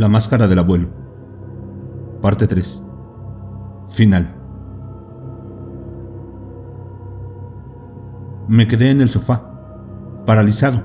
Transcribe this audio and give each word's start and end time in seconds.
La 0.00 0.08
máscara 0.08 0.48
del 0.48 0.58
abuelo. 0.58 0.88
Parte 2.22 2.46
3. 2.46 2.84
Final. 3.86 4.34
Me 8.48 8.66
quedé 8.66 8.92
en 8.92 9.02
el 9.02 9.10
sofá, 9.10 10.22
paralizado. 10.24 10.82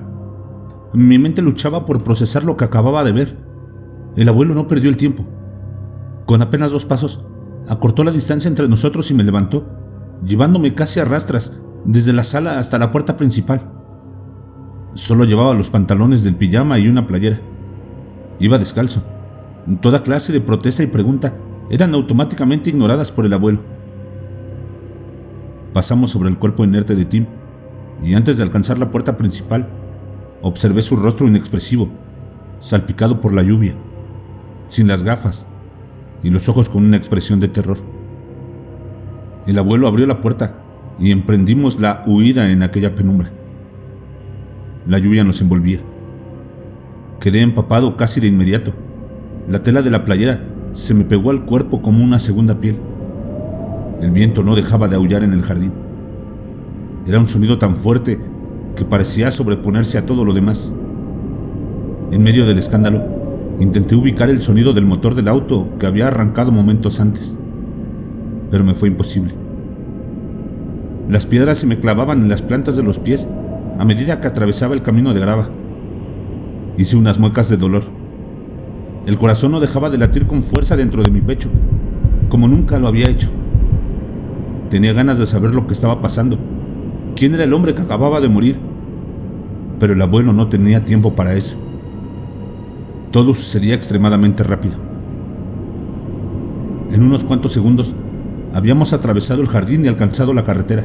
Mi 0.92 1.18
mente 1.18 1.40
luchaba 1.40 1.86
por 1.86 2.04
procesar 2.04 2.44
lo 2.44 2.58
que 2.58 2.66
acababa 2.66 3.04
de 3.04 3.12
ver. 3.12 3.38
El 4.16 4.28
abuelo 4.28 4.54
no 4.54 4.68
perdió 4.68 4.90
el 4.90 4.98
tiempo. 4.98 5.26
Con 6.26 6.42
apenas 6.42 6.70
dos 6.70 6.84
pasos, 6.84 7.24
acortó 7.68 8.04
la 8.04 8.10
distancia 8.10 8.50
entre 8.50 8.68
nosotros 8.68 9.10
y 9.10 9.14
me 9.14 9.24
levantó, 9.24 9.66
llevándome 10.26 10.74
casi 10.74 11.00
a 11.00 11.06
rastras 11.06 11.58
desde 11.86 12.12
la 12.12 12.22
sala 12.22 12.58
hasta 12.58 12.78
la 12.78 12.92
puerta 12.92 13.16
principal. 13.16 13.72
Solo 14.92 15.24
llevaba 15.24 15.54
los 15.54 15.70
pantalones 15.70 16.22
del 16.22 16.36
pijama 16.36 16.78
y 16.78 16.88
una 16.88 17.06
playera. 17.06 17.55
Iba 18.38 18.58
descalzo. 18.58 19.02
Toda 19.80 20.02
clase 20.02 20.32
de 20.32 20.40
protesta 20.40 20.82
y 20.82 20.86
pregunta 20.86 21.36
eran 21.70 21.94
automáticamente 21.94 22.70
ignoradas 22.70 23.10
por 23.10 23.26
el 23.26 23.32
abuelo. 23.32 23.64
Pasamos 25.72 26.10
sobre 26.10 26.28
el 26.28 26.38
cuerpo 26.38 26.64
inerte 26.64 26.94
de 26.94 27.04
Tim 27.04 27.26
y 28.02 28.14
antes 28.14 28.36
de 28.36 28.42
alcanzar 28.42 28.78
la 28.78 28.90
puerta 28.90 29.16
principal, 29.16 29.68
observé 30.42 30.82
su 30.82 30.96
rostro 30.96 31.26
inexpresivo, 31.26 31.90
salpicado 32.58 33.20
por 33.20 33.32
la 33.32 33.42
lluvia, 33.42 33.74
sin 34.66 34.86
las 34.88 35.02
gafas 35.02 35.46
y 36.22 36.30
los 36.30 36.48
ojos 36.48 36.68
con 36.68 36.84
una 36.84 36.96
expresión 36.96 37.40
de 37.40 37.48
terror. 37.48 37.78
El 39.46 39.58
abuelo 39.58 39.88
abrió 39.88 40.06
la 40.06 40.20
puerta 40.20 40.62
y 40.98 41.12
emprendimos 41.12 41.80
la 41.80 42.04
huida 42.06 42.50
en 42.50 42.62
aquella 42.62 42.94
penumbra. 42.94 43.32
La 44.86 44.98
lluvia 44.98 45.24
nos 45.24 45.40
envolvía. 45.40 45.80
Quedé 47.20 47.40
empapado 47.40 47.96
casi 47.96 48.20
de 48.20 48.28
inmediato. 48.28 48.72
La 49.48 49.62
tela 49.62 49.82
de 49.82 49.90
la 49.90 50.04
playera 50.04 50.44
se 50.72 50.94
me 50.94 51.04
pegó 51.04 51.30
al 51.30 51.44
cuerpo 51.44 51.82
como 51.82 52.04
una 52.04 52.18
segunda 52.18 52.60
piel. 52.60 52.80
El 54.00 54.10
viento 54.10 54.42
no 54.42 54.54
dejaba 54.54 54.88
de 54.88 54.96
aullar 54.96 55.22
en 55.22 55.32
el 55.32 55.42
jardín. 55.42 55.72
Era 57.06 57.18
un 57.18 57.26
sonido 57.26 57.58
tan 57.58 57.74
fuerte 57.74 58.20
que 58.74 58.84
parecía 58.84 59.30
sobreponerse 59.30 59.98
a 59.98 60.04
todo 60.06 60.24
lo 60.24 60.34
demás. 60.34 60.74
En 62.12 62.22
medio 62.22 62.46
del 62.46 62.58
escándalo, 62.58 63.04
intenté 63.58 63.94
ubicar 63.94 64.28
el 64.28 64.40
sonido 64.40 64.72
del 64.72 64.84
motor 64.84 65.14
del 65.14 65.28
auto 65.28 65.70
que 65.78 65.86
había 65.86 66.08
arrancado 66.08 66.52
momentos 66.52 67.00
antes, 67.00 67.38
pero 68.50 68.64
me 68.64 68.74
fue 68.74 68.88
imposible. 68.88 69.34
Las 71.08 71.24
piedras 71.24 71.58
se 71.58 71.66
me 71.66 71.78
clavaban 71.78 72.22
en 72.22 72.28
las 72.28 72.42
plantas 72.42 72.76
de 72.76 72.82
los 72.82 72.98
pies 72.98 73.28
a 73.78 73.84
medida 73.84 74.20
que 74.20 74.26
atravesaba 74.26 74.74
el 74.74 74.82
camino 74.82 75.14
de 75.14 75.20
grava. 75.20 75.48
Hice 76.78 76.96
unas 76.96 77.18
muecas 77.18 77.48
de 77.48 77.56
dolor. 77.56 77.82
El 79.06 79.18
corazón 79.18 79.52
no 79.52 79.60
dejaba 79.60 79.88
de 79.88 79.98
latir 79.98 80.26
con 80.26 80.42
fuerza 80.42 80.76
dentro 80.76 81.02
de 81.02 81.10
mi 81.10 81.20
pecho, 81.20 81.50
como 82.28 82.48
nunca 82.48 82.78
lo 82.78 82.88
había 82.88 83.08
hecho. 83.08 83.30
Tenía 84.68 84.92
ganas 84.92 85.18
de 85.18 85.26
saber 85.26 85.54
lo 85.54 85.66
que 85.66 85.72
estaba 85.72 86.00
pasando, 86.00 86.38
quién 87.14 87.32
era 87.32 87.44
el 87.44 87.52
hombre 87.54 87.72
que 87.72 87.82
acababa 87.82 88.20
de 88.20 88.28
morir, 88.28 88.60
pero 89.78 89.94
el 89.94 90.02
abuelo 90.02 90.32
no 90.32 90.48
tenía 90.48 90.84
tiempo 90.84 91.14
para 91.14 91.34
eso. 91.34 91.58
Todo 93.10 93.32
sucedía 93.32 93.74
extremadamente 93.74 94.42
rápido. 94.42 94.76
En 96.90 97.02
unos 97.02 97.24
cuantos 97.24 97.52
segundos, 97.52 97.96
habíamos 98.52 98.92
atravesado 98.92 99.40
el 99.40 99.48
jardín 99.48 99.84
y 99.84 99.88
alcanzado 99.88 100.34
la 100.34 100.44
carretera. 100.44 100.84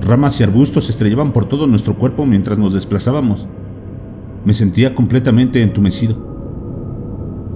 Ramas 0.00 0.40
y 0.40 0.44
arbustos 0.44 0.84
se 0.84 0.92
estrellaban 0.92 1.32
por 1.32 1.46
todo 1.46 1.66
nuestro 1.66 1.96
cuerpo 1.96 2.26
mientras 2.26 2.58
nos 2.58 2.74
desplazábamos. 2.74 3.48
Me 4.46 4.54
sentía 4.54 4.94
completamente 4.94 5.60
entumecido. 5.60 6.14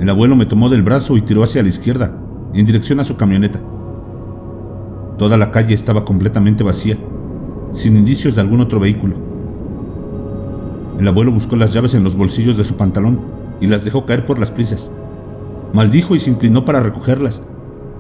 El 0.01 0.09
abuelo 0.09 0.35
me 0.35 0.45
tomó 0.45 0.69
del 0.69 0.83
brazo 0.83 1.17
y 1.17 1.23
tiró 1.23 1.45
hacia 1.45 1.63
la 1.63 1.69
izquierda, 1.69 2.21
en 2.53 2.67
dirección 2.67 2.99
a 2.99 3.05
su 3.05 3.17
camioneta. 3.17 3.63
Toda 5.17 5.37
la 5.37 5.53
calle 5.53 5.73
estaba 5.73 6.05
completamente 6.05 6.65
vacía, 6.65 6.99
sin 7.71 7.97
indicios 7.97 8.35
de 8.35 8.41
algún 8.41 8.61
otro 8.61 8.81
vehículo. 8.81 9.15
El 10.99 11.07
abuelo 11.07 11.31
buscó 11.31 11.55
las 11.55 11.73
llaves 11.73 11.95
en 11.95 12.03
los 12.03 12.17
bolsillos 12.17 12.57
de 12.57 12.65
su 12.65 12.75
pantalón 12.77 13.21
y 13.61 13.69
las 13.69 13.85
dejó 13.85 14.05
caer 14.05 14.25
por 14.25 14.41
las 14.41 14.51
prisas. 14.51 14.91
Maldijo 15.73 16.17
y 16.17 16.19
se 16.19 16.31
inclinó 16.31 16.65
para 16.65 16.81
recogerlas. 16.81 17.45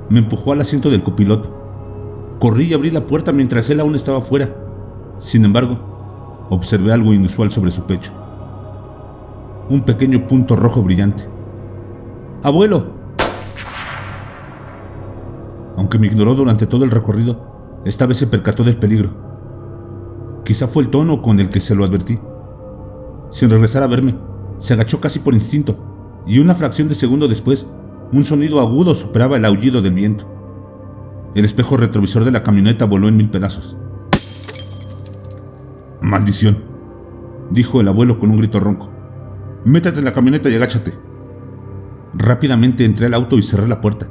Me 0.08 0.18
empujó 0.18 0.50
al 0.50 0.62
asiento 0.62 0.90
del 0.90 1.04
copiloto. 1.04 2.36
Corrí 2.40 2.64
y 2.64 2.74
abrí 2.74 2.90
la 2.90 3.06
puerta 3.06 3.30
mientras 3.30 3.70
él 3.70 3.78
aún 3.78 3.94
estaba 3.94 4.20
fuera. 4.20 4.52
Sin 5.18 5.44
embargo, 5.44 6.46
observé 6.50 6.92
algo 6.92 7.14
inusual 7.14 7.52
sobre 7.52 7.70
su 7.70 7.84
pecho. 7.84 8.19
Un 9.69 9.82
pequeño 9.82 10.26
punto 10.26 10.56
rojo 10.56 10.82
brillante. 10.82 11.28
¡Abuelo! 12.43 12.94
Aunque 15.76 15.98
me 15.98 16.06
ignoró 16.06 16.34
durante 16.34 16.66
todo 16.66 16.84
el 16.84 16.91
recorrido, 16.91 17.81
esta 17.84 18.06
vez 18.06 18.16
se 18.16 18.26
percató 18.26 18.65
del 18.65 18.78
peligro. 18.78 20.41
Quizá 20.44 20.66
fue 20.66 20.82
el 20.82 20.91
tono 20.91 21.22
con 21.22 21.38
el 21.38 21.48
que 21.48 21.60
se 21.60 21.75
lo 21.75 21.84
advertí. 21.84 22.19
Sin 23.31 23.50
regresar 23.50 23.82
a 23.82 23.87
verme, 23.87 24.19
se 24.59 24.75
agachó 24.75 25.00
casi 25.00 25.21
por 25.21 25.34
instinto, 25.34 26.22
y 26.27 26.38
una 26.38 26.54
fracción 26.54 26.88
de 26.88 26.94
segundo 26.94 27.28
después, 27.28 27.71
un 28.12 28.25
sonido 28.25 28.60
agudo 28.60 28.94
superaba 28.94 29.37
el 29.37 29.44
aullido 29.44 29.81
del 29.82 29.94
viento. 29.94 30.27
El 31.34 31.44
espejo 31.44 31.77
retrovisor 31.77 32.25
de 32.25 32.32
la 32.32 32.42
camioneta 32.42 32.84
voló 32.87 33.09
en 33.09 33.16
mil 33.16 33.31
pedazos. 33.31 33.78
Maldición, 36.03 36.65
dijo 37.50 37.81
el 37.81 37.88
abuelo 37.88 38.19
con 38.19 38.31
un 38.31 38.37
grito 38.37 38.59
ronco. 38.59 38.91
Métete 39.65 39.98
en 39.98 40.06
la 40.06 40.12
camioneta 40.12 40.48
y 40.48 40.54
agáchate. 40.54 40.93
Rápidamente 42.15 42.84
entré 42.84 43.06
al 43.06 43.15
auto 43.15 43.37
y 43.37 43.43
cerré 43.43 43.69
la 43.69 43.81
puerta. 43.81 44.09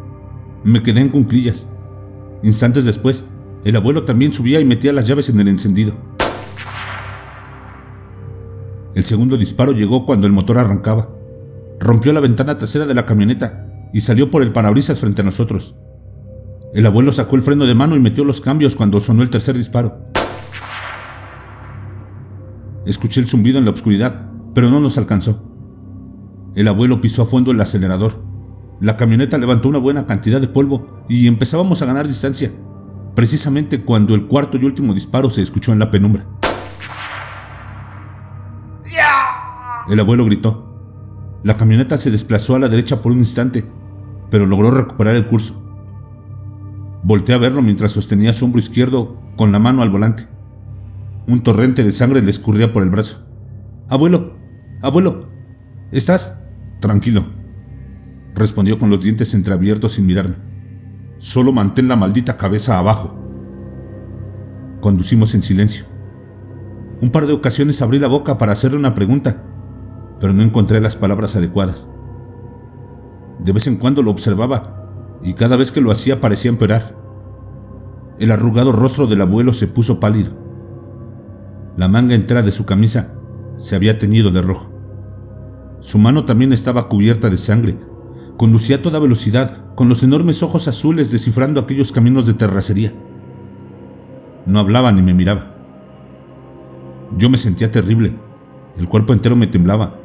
Me 0.63 0.83
quedé 0.83 1.01
en 1.01 1.09
cunclillas. 1.09 1.69
Instantes 2.43 2.85
después, 2.85 3.25
el 3.65 3.75
abuelo 3.75 4.03
también 4.03 4.31
subía 4.31 4.59
y 4.59 4.65
metía 4.65 4.93
las 4.93 5.07
llaves 5.07 5.29
en 5.29 5.39
el 5.39 5.47
encendido. 5.47 5.97
El 8.93 9.03
segundo 9.03 9.37
disparo 9.37 9.71
llegó 9.71 10.05
cuando 10.05 10.27
el 10.27 10.33
motor 10.33 10.59
arrancaba. 10.59 11.09
Rompió 11.79 12.13
la 12.13 12.19
ventana 12.19 12.57
trasera 12.57 12.85
de 12.85 12.93
la 12.93 13.05
camioneta 13.05 13.67
y 13.91 14.01
salió 14.01 14.29
por 14.29 14.43
el 14.43 14.51
parabrisas 14.51 14.99
frente 14.99 15.21
a 15.21 15.25
nosotros. 15.25 15.77
El 16.73 16.85
abuelo 16.85 17.11
sacó 17.11 17.35
el 17.35 17.41
freno 17.41 17.65
de 17.65 17.73
mano 17.73 17.95
y 17.95 17.99
metió 17.99 18.23
los 18.23 18.41
cambios 18.41 18.75
cuando 18.75 18.99
sonó 18.99 19.23
el 19.23 19.29
tercer 19.29 19.57
disparo. 19.57 20.05
Escuché 22.85 23.19
el 23.19 23.27
zumbido 23.27 23.57
en 23.57 23.65
la 23.65 23.71
oscuridad, 23.71 24.28
pero 24.59 24.71
no 24.71 24.81
nos 24.81 24.97
alcanzó. 24.97 25.41
El 26.53 26.67
abuelo 26.67 26.99
pisó 26.99 27.21
a 27.21 27.25
fondo 27.25 27.51
el 27.51 27.61
acelerador. 27.61 28.21
La 28.81 28.97
camioneta 28.97 29.37
levantó 29.37 29.69
una 29.69 29.77
buena 29.77 30.05
cantidad 30.05 30.41
de 30.41 30.49
polvo 30.49 31.05
y 31.07 31.29
empezábamos 31.29 31.81
a 31.81 31.85
ganar 31.85 32.05
distancia, 32.05 32.51
precisamente 33.15 33.85
cuando 33.85 34.15
el 34.15 34.27
cuarto 34.27 34.57
y 34.57 34.65
último 34.65 34.93
disparo 34.93 35.29
se 35.29 35.41
escuchó 35.41 35.71
en 35.71 35.79
la 35.79 35.89
penumbra. 35.89 36.27
El 39.89 39.97
abuelo 39.97 40.25
gritó. 40.25 41.39
La 41.41 41.55
camioneta 41.55 41.97
se 41.97 42.11
desplazó 42.11 42.57
a 42.57 42.59
la 42.59 42.67
derecha 42.67 43.01
por 43.01 43.13
un 43.13 43.19
instante, 43.19 43.63
pero 44.29 44.45
logró 44.45 44.71
recuperar 44.71 45.15
el 45.15 45.25
curso. 45.25 45.63
Volté 47.01 47.31
a 47.31 47.37
verlo 47.37 47.61
mientras 47.61 47.91
sostenía 47.91 48.33
su 48.33 48.43
hombro 48.43 48.59
izquierdo 48.59 49.21
con 49.37 49.53
la 49.53 49.59
mano 49.59 49.83
al 49.83 49.89
volante. 49.89 50.27
Un 51.27 51.43
torrente 51.43 51.81
de 51.81 51.93
sangre 51.93 52.21
le 52.21 52.29
escurría 52.29 52.73
por 52.73 52.83
el 52.83 52.89
brazo. 52.89 53.25
Abuelo, 53.87 54.37
abuelo, 54.81 55.29
¿estás? 55.91 56.39
Tranquilo, 56.79 57.25
respondió 58.35 58.77
con 58.77 58.89
los 58.89 59.03
dientes 59.03 59.33
entreabiertos 59.33 59.93
sin 59.93 60.05
mirarme. 60.05 60.37
Solo 61.17 61.51
mantén 61.51 61.89
la 61.89 61.97
maldita 61.97 62.37
cabeza 62.37 62.79
abajo. 62.79 63.15
Conducimos 64.79 65.35
en 65.35 65.41
silencio. 65.41 65.85
Un 67.01 67.09
par 67.09 67.27
de 67.27 67.33
ocasiones 67.33 67.81
abrí 67.81 67.99
la 67.99 68.07
boca 68.07 68.37
para 68.37 68.53
hacerle 68.53 68.77
una 68.77 68.95
pregunta, 68.95 69.43
pero 70.19 70.33
no 70.33 70.41
encontré 70.41 70.79
las 70.79 70.95
palabras 70.95 71.35
adecuadas. 71.35 71.89
De 73.43 73.51
vez 73.51 73.67
en 73.67 73.77
cuando 73.77 74.01
lo 74.01 74.11
observaba 74.11 75.19
y 75.21 75.33
cada 75.33 75.57
vez 75.57 75.71
que 75.71 75.81
lo 75.81 75.91
hacía 75.91 76.21
parecía 76.21 76.51
empeorar. 76.51 76.97
El 78.17 78.31
arrugado 78.31 78.71
rostro 78.71 79.07
del 79.07 79.21
abuelo 79.21 79.53
se 79.53 79.67
puso 79.67 79.99
pálido. 79.99 80.37
La 81.77 81.87
manga 81.87 82.15
entera 82.15 82.41
de 82.41 82.51
su 82.51 82.65
camisa 82.65 83.13
se 83.57 83.75
había 83.75 83.97
teñido 83.97 84.31
de 84.31 84.41
rojo. 84.41 84.68
Su 85.79 85.97
mano 85.97 86.25
también 86.25 86.51
estaba 86.51 86.89
cubierta 86.89 87.29
de 87.29 87.37
sangre. 87.37 87.79
Conducía 88.37 88.77
a 88.77 88.81
toda 88.81 88.99
velocidad, 88.99 89.73
con 89.75 89.87
los 89.87 90.03
enormes 90.03 90.43
ojos 90.43 90.67
azules 90.67 91.11
descifrando 91.11 91.61
aquellos 91.61 91.91
caminos 91.91 92.25
de 92.25 92.33
terracería. 92.33 92.93
No 94.45 94.59
hablaba 94.59 94.91
ni 94.91 95.01
me 95.01 95.13
miraba. 95.13 95.55
Yo 97.17 97.29
me 97.29 97.37
sentía 97.37 97.71
terrible. 97.71 98.17
El 98.77 98.89
cuerpo 98.89 99.13
entero 99.13 99.35
me 99.35 99.47
temblaba. 99.47 99.97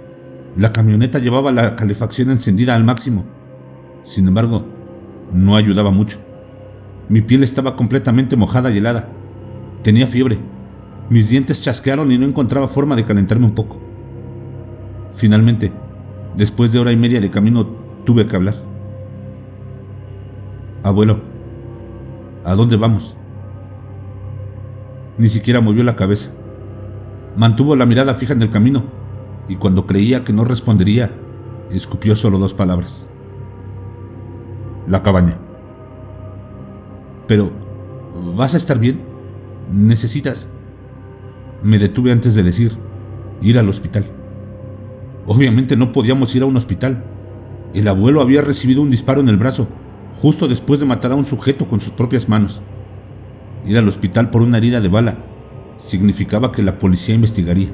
La 0.57 0.73
camioneta 0.73 1.19
llevaba 1.19 1.51
la 1.51 1.75
calefacción 1.75 2.31
encendida 2.31 2.77
al 2.77 2.85
máximo. 2.85 3.25
Sin 4.05 4.29
embargo, 4.29 4.67
no 5.33 5.57
ayudaba 5.57 5.91
mucho. 5.91 6.19
Mi 7.09 7.21
piel 7.21 7.43
estaba 7.43 7.75
completamente 7.75 8.37
mojada 8.37 8.71
y 8.71 8.79
helada. 8.79 9.11
Tenía 9.83 10.07
fiebre. 10.07 10.39
Mis 11.11 11.31
dientes 11.31 11.61
chasquearon 11.61 12.11
y 12.13 12.19
no 12.19 12.27
encontraba 12.27 12.69
forma 12.69 12.95
de 12.95 13.05
calentarme 13.05 13.47
un 13.47 13.55
poco. 13.55 13.94
Finalmente, 15.15 15.73
Después 16.37 16.73
de 16.73 16.81
hora 16.81 16.91
y 16.91 16.97
media 16.97 17.21
de 17.21 17.31
camino 17.31 17.65
tuve 18.05 18.27
que 18.27 18.35
hablar. 18.35 18.55
Abuelo, 20.83 21.21
¿a 22.45 22.55
dónde 22.57 22.77
vamos? 22.77 23.17
Ni 25.17 25.29
siquiera 25.29 25.61
movió 25.61 25.85
la 25.85 25.95
cabeza. 25.95 26.33
Mantuvo 27.37 27.77
la 27.77 27.87
mirada 27.87 28.15
fija 28.15 28.33
en 28.33 28.43
el 28.43 28.51
camino 28.51 28.85
y 29.49 29.57
cuando 29.57 29.87
creía 29.87 30.25
que 30.25 30.33
no 30.33 30.45
respondería, 30.45 31.17
escupió 31.71 32.17
solo 32.17 32.39
dos 32.39 32.53
palabras. 32.53 33.07
La 34.89 35.05
cabaña. 35.05 35.39
Pero, 37.29 37.53
¿vas 38.37 38.55
a 38.55 38.57
estar 38.57 38.81
bien? 38.81 39.01
¿Necesitas? 39.73 40.51
Me 41.63 41.79
detuve 41.79 42.11
antes 42.11 42.35
de 42.35 42.43
decir, 42.43 42.73
ir 43.41 43.59
al 43.59 43.69
hospital. 43.69 44.05
Obviamente 45.27 45.77
no 45.77 45.93
podíamos 45.93 46.35
ir 46.35 46.43
a 46.43 46.47
un 46.47 46.57
hospital. 46.57 47.05
El 47.75 47.89
abuelo 47.89 48.21
había 48.21 48.43
recibido 48.43 48.83
un 48.83 48.91
disparo 48.91 49.21
en 49.21 49.29
el 49.29 49.37
brazo, 49.37 49.69
justo 50.21 50.49
después 50.49 50.81
de 50.81 50.87
matar 50.87 51.13
a 51.13 51.17
un 51.17 51.25
sujeto 51.25 51.67
con 51.67 51.81
sus 51.81 51.93
propias 51.93 52.29
manos. 52.29 52.63
Ir 53.65 53.79
al 53.79 53.89
hospital 53.89 54.31
por 54.31 54.43
una 54.43 54.59
herida 54.59 54.81
de 54.81 54.89
bala 54.89 55.25
significaba 55.79 56.53
que 56.53 56.63
la 56.63 56.79
policía 56.79 57.15
investigaría. 57.15 57.69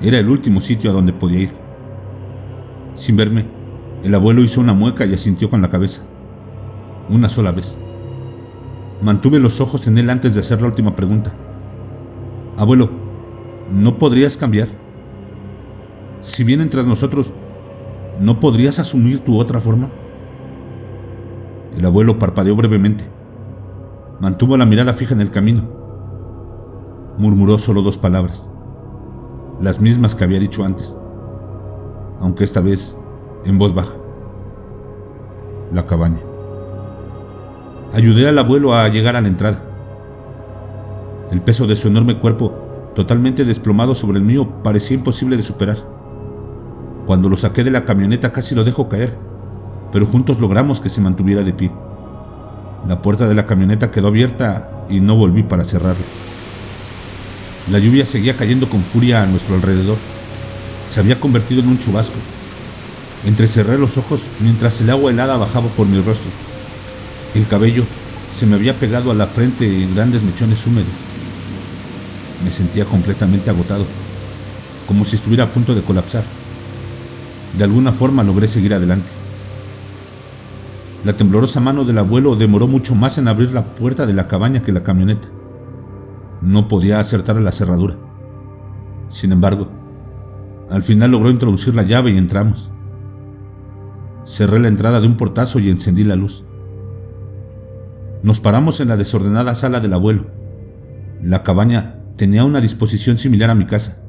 Era 0.00 0.18
el 0.18 0.28
último 0.28 0.60
sitio 0.60 0.90
a 0.90 0.92
donde 0.92 1.12
podía 1.12 1.40
ir. 1.40 1.50
Sin 2.94 3.16
verme, 3.16 3.48
el 4.02 4.14
abuelo 4.14 4.42
hizo 4.42 4.60
una 4.60 4.74
mueca 4.74 5.06
y 5.06 5.14
asintió 5.14 5.50
con 5.50 5.62
la 5.62 5.70
cabeza. 5.70 6.06
Una 7.08 7.28
sola 7.28 7.52
vez. 7.52 7.78
Mantuve 9.02 9.40
los 9.40 9.60
ojos 9.60 9.88
en 9.88 9.98
él 9.98 10.10
antes 10.10 10.34
de 10.34 10.40
hacer 10.40 10.60
la 10.60 10.68
última 10.68 10.94
pregunta. 10.94 11.34
Abuelo, 12.58 12.90
¿no 13.72 13.98
podrías 13.98 14.36
cambiar? 14.36 14.68
Si 16.26 16.42
vienen 16.42 16.68
tras 16.68 16.88
nosotros, 16.88 17.32
¿no 18.18 18.40
podrías 18.40 18.80
asumir 18.80 19.20
tu 19.20 19.38
otra 19.38 19.60
forma? 19.60 19.92
El 21.78 21.86
abuelo 21.86 22.18
parpadeó 22.18 22.56
brevemente. 22.56 23.04
Mantuvo 24.18 24.56
la 24.56 24.66
mirada 24.66 24.92
fija 24.92 25.14
en 25.14 25.20
el 25.20 25.30
camino. 25.30 25.70
Murmuró 27.16 27.60
solo 27.60 27.80
dos 27.80 27.96
palabras, 27.96 28.50
las 29.60 29.80
mismas 29.80 30.16
que 30.16 30.24
había 30.24 30.40
dicho 30.40 30.64
antes, 30.64 30.98
aunque 32.18 32.42
esta 32.42 32.60
vez 32.60 32.98
en 33.44 33.56
voz 33.56 33.72
baja. 33.72 33.96
La 35.72 35.86
cabaña. 35.86 36.22
Ayudé 37.92 38.28
al 38.28 38.38
abuelo 38.40 38.74
a 38.74 38.88
llegar 38.88 39.14
a 39.14 39.20
la 39.20 39.28
entrada. 39.28 39.64
El 41.30 41.40
peso 41.40 41.68
de 41.68 41.76
su 41.76 41.86
enorme 41.86 42.18
cuerpo, 42.18 42.90
totalmente 42.96 43.44
desplomado 43.44 43.94
sobre 43.94 44.18
el 44.18 44.24
mío, 44.24 44.60
parecía 44.64 44.96
imposible 44.96 45.36
de 45.36 45.44
superar. 45.44 45.95
Cuando 47.06 47.28
lo 47.28 47.36
saqué 47.36 47.62
de 47.62 47.70
la 47.70 47.84
camioneta 47.84 48.32
casi 48.32 48.56
lo 48.56 48.64
dejo 48.64 48.88
caer, 48.88 49.16
pero 49.92 50.06
juntos 50.06 50.40
logramos 50.40 50.80
que 50.80 50.88
se 50.88 51.00
mantuviera 51.00 51.44
de 51.44 51.52
pie. 51.52 51.70
La 52.88 53.00
puerta 53.00 53.28
de 53.28 53.34
la 53.36 53.46
camioneta 53.46 53.92
quedó 53.92 54.08
abierta 54.08 54.84
y 54.90 55.00
no 55.00 55.14
volví 55.14 55.44
para 55.44 55.62
cerrarla. 55.62 56.04
La 57.70 57.78
lluvia 57.78 58.04
seguía 58.04 58.36
cayendo 58.36 58.68
con 58.68 58.82
furia 58.82 59.22
a 59.22 59.26
nuestro 59.26 59.54
alrededor. 59.54 59.96
Se 60.88 60.98
había 60.98 61.20
convertido 61.20 61.60
en 61.60 61.68
un 61.68 61.78
chubasco. 61.78 62.16
Entrecerré 63.24 63.78
los 63.78 63.98
ojos 63.98 64.26
mientras 64.40 64.80
el 64.80 64.90
agua 64.90 65.12
helada 65.12 65.36
bajaba 65.36 65.68
por 65.68 65.86
mi 65.86 66.00
rostro. 66.00 66.30
El 67.36 67.46
cabello 67.46 67.84
se 68.32 68.46
me 68.46 68.56
había 68.56 68.80
pegado 68.80 69.12
a 69.12 69.14
la 69.14 69.28
frente 69.28 69.82
en 69.82 69.94
grandes 69.94 70.24
mechones 70.24 70.66
húmedos. 70.66 70.94
Me 72.42 72.50
sentía 72.50 72.84
completamente 72.84 73.48
agotado, 73.48 73.86
como 74.88 75.04
si 75.04 75.14
estuviera 75.14 75.44
a 75.44 75.52
punto 75.52 75.72
de 75.72 75.82
colapsar. 75.82 76.24
De 77.56 77.64
alguna 77.64 77.92
forma 77.92 78.22
logré 78.22 78.48
seguir 78.48 78.74
adelante. 78.74 79.10
La 81.04 81.14
temblorosa 81.14 81.60
mano 81.60 81.84
del 81.84 81.98
abuelo 81.98 82.34
demoró 82.34 82.66
mucho 82.66 82.94
más 82.94 83.18
en 83.18 83.28
abrir 83.28 83.52
la 83.52 83.74
puerta 83.74 84.06
de 84.06 84.12
la 84.12 84.26
cabaña 84.26 84.62
que 84.62 84.72
la 84.72 84.82
camioneta. 84.82 85.28
No 86.42 86.68
podía 86.68 86.98
acertar 86.98 87.36
a 87.36 87.40
la 87.40 87.52
cerradura. 87.52 87.96
Sin 89.08 89.32
embargo, 89.32 89.70
al 90.70 90.82
final 90.82 91.12
logró 91.12 91.30
introducir 91.30 91.74
la 91.74 91.84
llave 91.84 92.10
y 92.10 92.18
entramos. 92.18 92.72
Cerré 94.24 94.58
la 94.58 94.68
entrada 94.68 95.00
de 95.00 95.06
un 95.06 95.16
portazo 95.16 95.60
y 95.60 95.70
encendí 95.70 96.02
la 96.02 96.16
luz. 96.16 96.44
Nos 98.22 98.40
paramos 98.40 98.80
en 98.80 98.88
la 98.88 98.96
desordenada 98.96 99.54
sala 99.54 99.78
del 99.78 99.92
abuelo. 99.92 100.26
La 101.22 101.44
cabaña 101.44 102.02
tenía 102.16 102.44
una 102.44 102.60
disposición 102.60 103.16
similar 103.16 103.50
a 103.50 103.54
mi 103.54 103.66
casa. 103.66 104.02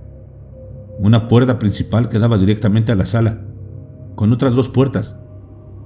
Una 0.99 1.27
puerta 1.27 1.59
principal 1.59 2.09
que 2.09 2.19
daba 2.19 2.38
directamente 2.38 2.91
a 2.91 2.95
la 2.95 3.05
sala, 3.05 3.45
con 4.15 4.33
otras 4.33 4.55
dos 4.55 4.69
puertas 4.69 5.19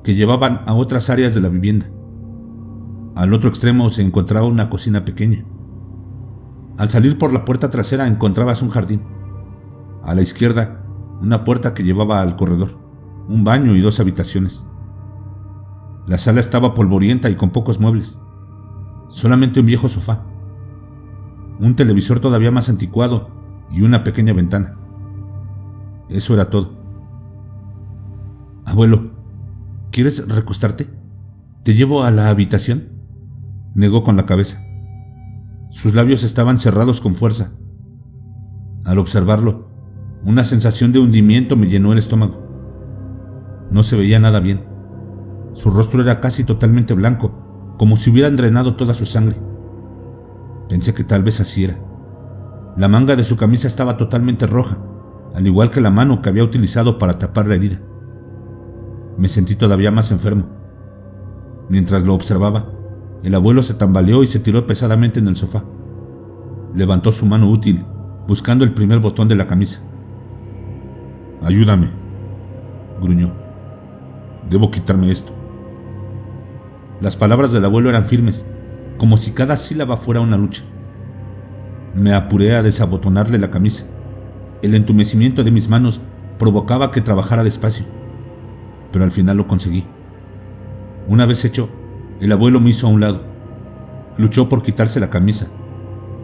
que 0.04 0.16
llevaban 0.16 0.62
a 0.66 0.74
otras 0.74 1.10
áreas 1.10 1.36
de 1.36 1.42
la 1.42 1.50
vivienda. 1.50 1.88
Al 3.16 3.34
otro 3.34 3.50
extremo 3.50 3.90
se 3.90 4.04
encontraba 4.04 4.48
una 4.48 4.70
cocina 4.70 5.04
pequeña. 5.04 5.46
Al 6.78 6.90
salir 6.90 7.18
por 7.18 7.34
la 7.34 7.46
puerta 7.46 7.70
trasera 7.70 8.08
encontrabas 8.08 8.62
un 8.62 8.70
jardín. 8.70 9.04
A 10.02 10.16
la 10.16 10.22
izquierda, 10.22 10.86
una 11.22 11.44
puerta 11.44 11.74
que 11.74 11.84
llevaba 11.84 12.22
al 12.22 12.36
corredor, 12.36 12.80
un 13.28 13.44
baño 13.44 13.76
y 13.76 13.82
dos 13.82 14.00
habitaciones. 14.00 14.66
La 16.08 16.18
sala 16.18 16.40
estaba 16.40 16.74
polvorienta 16.74 17.30
y 17.30 17.36
con 17.36 17.52
pocos 17.52 17.80
muebles. 17.80 18.20
Solamente 19.10 19.60
un 19.60 19.66
viejo 19.66 19.90
sofá. 19.90 20.26
Un 21.60 21.76
televisor 21.76 22.20
todavía 22.20 22.50
más 22.50 22.70
anticuado 22.70 23.30
y 23.70 23.82
una 23.84 24.04
pequeña 24.04 24.34
ventana. 24.34 24.81
Eso 26.12 26.34
era 26.34 26.50
todo. 26.50 26.78
Abuelo, 28.66 29.12
¿quieres 29.92 30.28
recostarte? 30.28 30.90
¿Te 31.64 31.74
llevo 31.74 32.04
a 32.04 32.12
la 32.12 32.30
habitación? 32.30 32.90
Negó 33.76 34.04
con 34.04 34.18
la 34.18 34.26
cabeza. 34.26 34.62
Sus 35.70 35.96
labios 35.96 36.24
estaban 36.24 36.60
cerrados 36.60 37.00
con 37.00 37.16
fuerza. 37.16 37.54
Al 38.84 39.00
observarlo, 39.00 39.70
una 40.24 40.44
sensación 40.44 40.92
de 40.92 41.00
hundimiento 41.00 41.56
me 41.56 41.68
llenó 41.68 41.94
el 41.94 42.00
estómago. 42.00 42.46
No 43.72 43.82
se 43.82 43.96
veía 43.96 44.20
nada 44.20 44.42
bien. 44.42 44.66
Su 45.54 45.70
rostro 45.70 46.02
era 46.02 46.20
casi 46.20 46.44
totalmente 46.44 46.94
blanco, 46.94 47.76
como 47.78 47.96
si 47.96 48.10
hubieran 48.10 48.36
drenado 48.36 48.76
toda 48.76 48.94
su 48.94 49.06
sangre. 49.06 49.42
Pensé 50.68 50.94
que 50.94 51.06
tal 51.06 51.24
vez 51.24 51.40
así 51.40 51.64
era. 51.64 51.80
La 52.76 52.90
manga 52.90 53.16
de 53.16 53.24
su 53.24 53.38
camisa 53.38 53.68
estaba 53.68 53.96
totalmente 53.96 54.46
roja, 54.46 54.84
al 55.36 55.48
igual 55.48 55.72
que 55.72 55.82
la 55.82 55.90
mano 55.90 56.22
que 56.22 56.30
había 56.30 56.44
utilizado 56.44 56.98
para 56.98 57.18
tapar 57.18 57.48
la 57.48 57.56
herida. 57.56 57.78
Me 59.18 59.28
sentí 59.28 59.56
todavía 59.56 59.92
más 59.92 60.12
enfermo. 60.12 60.48
Mientras 61.70 62.04
lo 62.04 62.14
observaba, 62.14 62.72
el 63.24 63.36
abuelo 63.36 63.62
se 63.64 63.76
tambaleó 63.76 64.24
y 64.24 64.28
se 64.28 64.40
tiró 64.40 64.66
pesadamente 64.66 65.20
en 65.20 65.28
el 65.28 65.36
sofá. 65.36 65.64
Levantó 66.74 67.12
su 67.12 67.26
mano 67.26 67.50
útil, 67.50 67.86
buscando 68.28 68.64
el 68.64 68.74
primer 68.74 69.00
botón 69.00 69.28
de 69.28 69.36
la 69.36 69.48
camisa. 69.48 69.88
Ayúdame, 71.44 71.88
gruñó. 73.02 73.34
Debo 74.50 74.72
quitarme 74.72 75.12
esto. 75.12 75.34
Las 77.00 77.16
palabras 77.16 77.52
del 77.52 77.66
abuelo 77.66 77.90
eran 77.90 78.06
firmes, 78.06 78.48
como 78.98 79.18
si 79.18 79.32
cada 79.32 79.58
sílaba 79.58 79.98
fuera 79.98 80.22
una 80.22 80.38
lucha. 80.38 80.64
Me 81.94 82.14
apuré 82.14 82.56
a 82.56 82.64
desabotonarle 82.64 83.38
la 83.38 83.52
camisa. 83.52 83.88
El 84.62 84.76
entumecimiento 84.76 85.44
de 85.44 85.50
mis 85.50 85.70
manos 85.70 86.02
provocaba 86.38 86.92
que 86.92 87.02
trabajara 87.02 87.44
despacio, 87.44 87.86
pero 88.92 89.04
al 89.04 89.12
final 89.12 89.38
lo 89.38 89.48
conseguí. 89.48 89.86
Una 91.08 91.26
vez 91.26 91.46
hecho, 91.46 91.70
el 92.20 92.32
abuelo 92.32 92.60
me 92.60 92.70
hizo 92.70 92.86
a 92.86 92.92
un 92.92 93.02
lado. 93.02 93.24
Luchó 94.18 94.50
por 94.50 94.62
quitarse 94.62 95.00
la 95.00 95.10
camisa. 95.10 95.48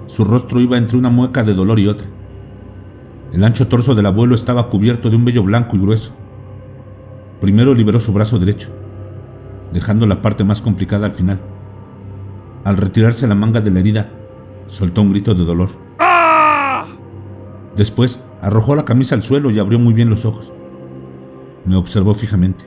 Su 0.06 0.24
rostro 0.24 0.60
iba 0.60 0.78
entre 0.78 1.00
una 1.00 1.10
mueca 1.10 1.44
de 1.44 1.56
dolor 1.56 1.80
y 1.80 1.88
otra. 1.88 2.08
El 3.34 3.44
ancho 3.44 3.68
torso 3.68 3.96
del 3.96 4.06
abuelo 4.06 4.36
estaba 4.36 4.70
cubierto 4.70 5.10
de 5.10 5.16
un 5.16 5.26
vello 5.26 5.42
blanco 5.42 5.76
y 5.76 5.80
grueso. 5.80 6.16
Primero 7.42 7.74
liberó 7.74 8.00
su 8.00 8.14
brazo 8.14 8.38
derecho, 8.38 8.70
dejando 9.74 10.06
la 10.06 10.22
parte 10.22 10.44
más 10.44 10.62
complicada 10.62 11.08
al 11.08 11.12
final. 11.12 11.42
Al 12.66 12.78
retirarse 12.78 13.28
la 13.28 13.36
manga 13.36 13.62
de 13.62 13.72
la 13.72 13.80
herida, 13.80 14.12
soltó 14.68 15.02
un 15.02 15.12
grito 15.12 15.34
de 15.34 15.44
dolor. 15.44 15.87
Después 17.78 18.26
arrojó 18.42 18.76
la 18.76 18.86
camisa 18.86 19.16
al 19.16 19.24
suelo 19.24 19.52
y 19.52 19.60
abrió 19.60 19.78
muy 19.78 19.94
bien 19.94 20.10
los 20.10 20.26
ojos. 20.26 20.54
Me 21.64 21.76
observó 21.76 22.14
fijamente. 22.14 22.66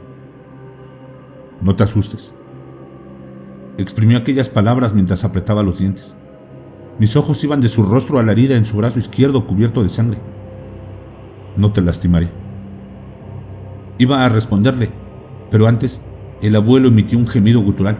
No 1.61 1.75
te 1.75 1.83
asustes, 1.83 2.35
Exprimió 3.77 4.19
aquellas 4.19 4.51
palabras 4.51 4.93
mientras 4.93 5.25
apretaba 5.25 5.63
los 5.63 5.79
dientes. 5.79 6.19
Mis 6.99 7.17
ojos 7.17 7.43
iban 7.45 7.63
de 7.63 7.69
su 7.69 7.83
rostro 7.83 8.19
a 8.19 8.23
la 8.23 8.33
herida 8.33 8.57
en 8.57 8.67
su 8.67 8.77
brazo 8.77 8.99
izquierdo 8.99 9.47
cubierto 9.47 9.83
de 9.83 9.89
sangre. 9.89 10.19
No 11.57 11.73
te 11.73 11.81
lastimaré. 11.81 12.31
Iba 13.99 14.27
a 14.27 14.29
responderle, 14.29 14.91
pero 15.51 15.67
antes 15.67 16.05
el 16.43 16.57
abuelo 16.57 16.89
emitió 16.89 17.19
un 17.19 17.27
gemido 17.27 17.63
gutural. 17.63 17.99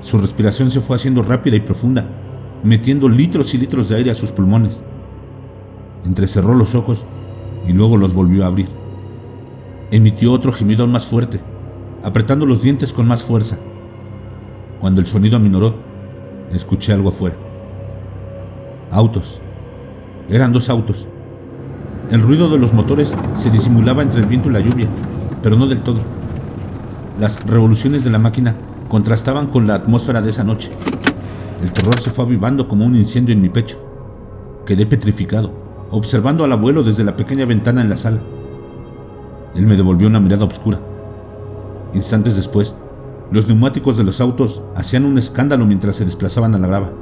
Su 0.00 0.16
respiración 0.16 0.70
se 0.70 0.80
fue 0.80 0.96
haciendo 0.96 1.22
rápida 1.22 1.56
y 1.56 1.60
profunda, 1.60 2.08
metiendo 2.64 3.10
litros 3.10 3.52
y 3.54 3.58
litros 3.58 3.90
de 3.90 3.96
aire 3.96 4.10
a 4.10 4.14
sus 4.14 4.32
pulmones. 4.32 4.84
Entrecerró 6.04 6.54
los 6.54 6.74
ojos 6.74 7.06
y 7.66 7.72
luego 7.72 7.96
los 7.96 8.14
volvió 8.14 8.44
a 8.44 8.48
abrir. 8.48 8.68
emitió 9.90 10.32
otro 10.32 10.52
gemido 10.52 10.86
más 10.86 11.06
fuerte, 11.06 11.40
apretando 12.02 12.46
los 12.46 12.62
dientes 12.62 12.92
con 12.92 13.06
más 13.06 13.22
fuerza. 13.22 13.58
Cuando 14.80 15.00
el 15.00 15.06
sonido 15.06 15.36
aminoró, 15.36 15.76
escuché 16.52 16.92
algo 16.92 17.10
afuera. 17.10 17.36
Autos. 18.90 19.40
Eran 20.28 20.52
dos 20.52 20.70
autos. 20.70 21.08
El 22.10 22.20
ruido 22.22 22.48
de 22.48 22.58
los 22.58 22.72
motores 22.72 23.16
se 23.34 23.50
disimulaba 23.50 24.02
entre 24.02 24.20
el 24.20 24.26
viento 24.26 24.48
y 24.48 24.52
la 24.52 24.60
lluvia, 24.60 24.88
pero 25.42 25.56
no 25.56 25.66
del 25.66 25.82
todo. 25.82 26.00
Las 27.18 27.44
revoluciones 27.46 28.02
de 28.04 28.10
la 28.10 28.18
máquina 28.18 28.56
contrastaban 28.88 29.48
con 29.48 29.66
la 29.66 29.74
atmósfera 29.74 30.20
de 30.20 30.30
esa 30.30 30.44
noche. 30.44 30.72
El 31.62 31.70
terror 31.72 31.98
se 32.00 32.10
fue 32.10 32.24
avivando 32.24 32.66
como 32.66 32.84
un 32.84 32.96
incendio 32.96 33.34
en 33.34 33.40
mi 33.40 33.48
pecho. 33.48 33.78
Quedé 34.66 34.86
petrificado, 34.86 35.52
observando 35.92 36.42
al 36.42 36.52
abuelo 36.52 36.82
desde 36.82 37.04
la 37.04 37.16
pequeña 37.16 37.44
ventana 37.44 37.82
en 37.82 37.90
la 37.90 37.96
sala. 37.96 38.22
Él 39.54 39.66
me 39.66 39.76
devolvió 39.76 40.08
una 40.08 40.20
mirada 40.20 40.46
oscura. 40.46 40.80
Instantes 41.92 42.34
después, 42.34 42.78
los 43.30 43.46
neumáticos 43.46 43.98
de 43.98 44.04
los 44.04 44.20
autos 44.20 44.64
hacían 44.74 45.04
un 45.04 45.18
escándalo 45.18 45.66
mientras 45.66 45.96
se 45.96 46.04
desplazaban 46.04 46.54
a 46.54 46.58
la 46.58 46.66
grava. 46.66 46.92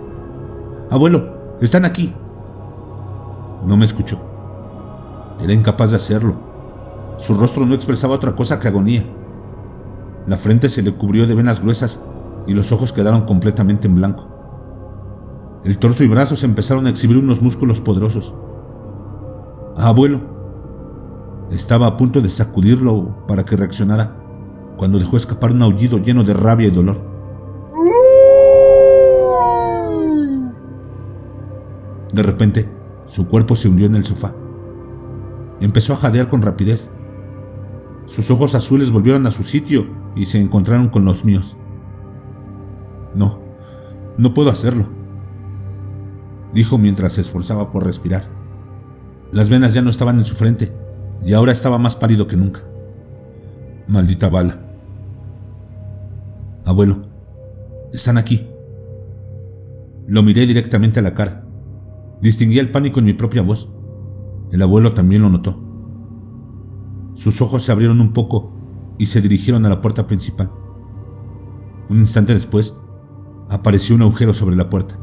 Abuelo, 0.91 1.57
están 1.61 1.85
aquí. 1.85 2.13
No 3.65 3.77
me 3.77 3.85
escuchó. 3.85 4.21
Era 5.41 5.53
incapaz 5.53 5.91
de 5.91 5.97
hacerlo. 5.97 6.41
Su 7.17 7.35
rostro 7.35 7.65
no 7.67 7.75
expresaba 7.75 8.15
otra 8.15 8.35
cosa 8.35 8.59
que 8.59 8.69
agonía. 8.69 9.07
La 10.27 10.37
frente 10.37 10.69
se 10.69 10.83
le 10.83 10.95
cubrió 10.95 11.27
de 11.27 11.35
venas 11.35 11.63
gruesas 11.63 12.05
y 12.47 12.55
los 12.55 12.73
ojos 12.73 12.93
quedaron 12.93 13.23
completamente 13.23 13.87
en 13.87 13.95
blanco. 13.95 14.27
El 15.65 15.79
torso 15.79 16.03
y 16.03 16.09
brazos 16.09 16.43
empezaron 16.43 16.87
a 16.87 16.91
exhibir 16.91 17.19
unos 17.19 17.41
músculos 17.41 17.81
poderosos. 17.81 18.35
Abuelo. 19.81 20.21
Estaba 21.51 21.87
a 21.87 21.97
punto 21.97 22.21
de 22.21 22.29
sacudirlo 22.29 23.27
para 23.27 23.45
que 23.45 23.57
reaccionara 23.57 24.17
cuando 24.77 24.99
dejó 24.99 25.17
escapar 25.17 25.53
un 25.53 25.63
aullido 25.63 25.99
lleno 25.99 26.23
de 26.23 26.35
rabia 26.35 26.69
y 26.69 26.71
dolor. 26.71 27.11
De 32.13 32.23
repente, 32.23 32.69
su 33.07 33.27
cuerpo 33.27 33.57
se 33.57 33.69
hundió 33.69 33.87
en 33.87 33.97
el 33.97 34.05
sofá. 34.05 34.35
Empezó 35.61 35.93
a 35.93 35.97
jadear 35.97 36.29
con 36.29 36.43
rapidez. 36.43 36.91
Sus 38.07 38.31
ojos 38.31 38.55
azules 38.55 38.91
volvieron 38.91 39.27
a 39.27 39.31
su 39.31 39.43
sitio 39.43 39.87
y 40.17 40.27
se 40.27 40.41
encontraron 40.41 40.89
con 40.89 41.05
los 41.05 41.25
míos. 41.25 41.57
No, 43.15 43.41
no 44.17 44.35
puedo 44.35 44.51
hacerlo, 44.51 44.85
dijo 46.53 46.79
mientras 46.79 47.13
se 47.13 47.21
esforzaba 47.21 47.71
por 47.73 47.85
respirar. 47.85 48.40
Las 49.33 49.49
venas 49.49 49.75
ya 49.75 49.83
no 49.83 49.91
estaban 49.91 50.19
en 50.19 50.25
su 50.25 50.35
frente 50.35 50.73
y 51.25 51.35
ahora 51.35 51.53
estaba 51.53 51.79
más 51.79 51.97
pálido 51.97 52.27
que 52.27 52.37
nunca. 52.37 52.63
Maldita 53.87 54.29
bala. 54.29 54.61
Abuelo, 56.65 57.03
están 57.93 58.19
aquí. 58.19 58.49
Lo 60.07 60.23
miré 60.23 60.47
directamente 60.47 60.99
a 60.99 61.03
la 61.03 61.15
cara. 61.15 61.47
Distinguí 62.21 62.59
el 62.59 62.71
pánico 62.71 62.99
en 62.99 63.07
mi 63.07 63.13
propia 63.13 63.43
voz. 63.43 63.73
El 64.51 64.63
abuelo 64.63 64.93
también 64.93 65.23
lo 65.23 65.31
notó. 65.31 65.61
Sus 67.15 67.41
ojos 67.43 67.63
se 67.63 67.73
abrieron 67.73 68.01
un 68.01 68.13
poco 68.13 68.53
y 68.99 69.07
se 69.07 69.21
dirigieron 69.21 69.65
a 69.65 69.69
la 69.69 69.81
puerta 69.81 70.07
principal. 70.07 70.51
Un 71.89 71.99
instante 71.99 72.35
después, 72.35 72.77
apareció 73.49 73.95
un 73.97 74.03
agujero 74.03 74.35
sobre 74.35 74.57
la 74.57 74.69
puerta. 74.69 74.99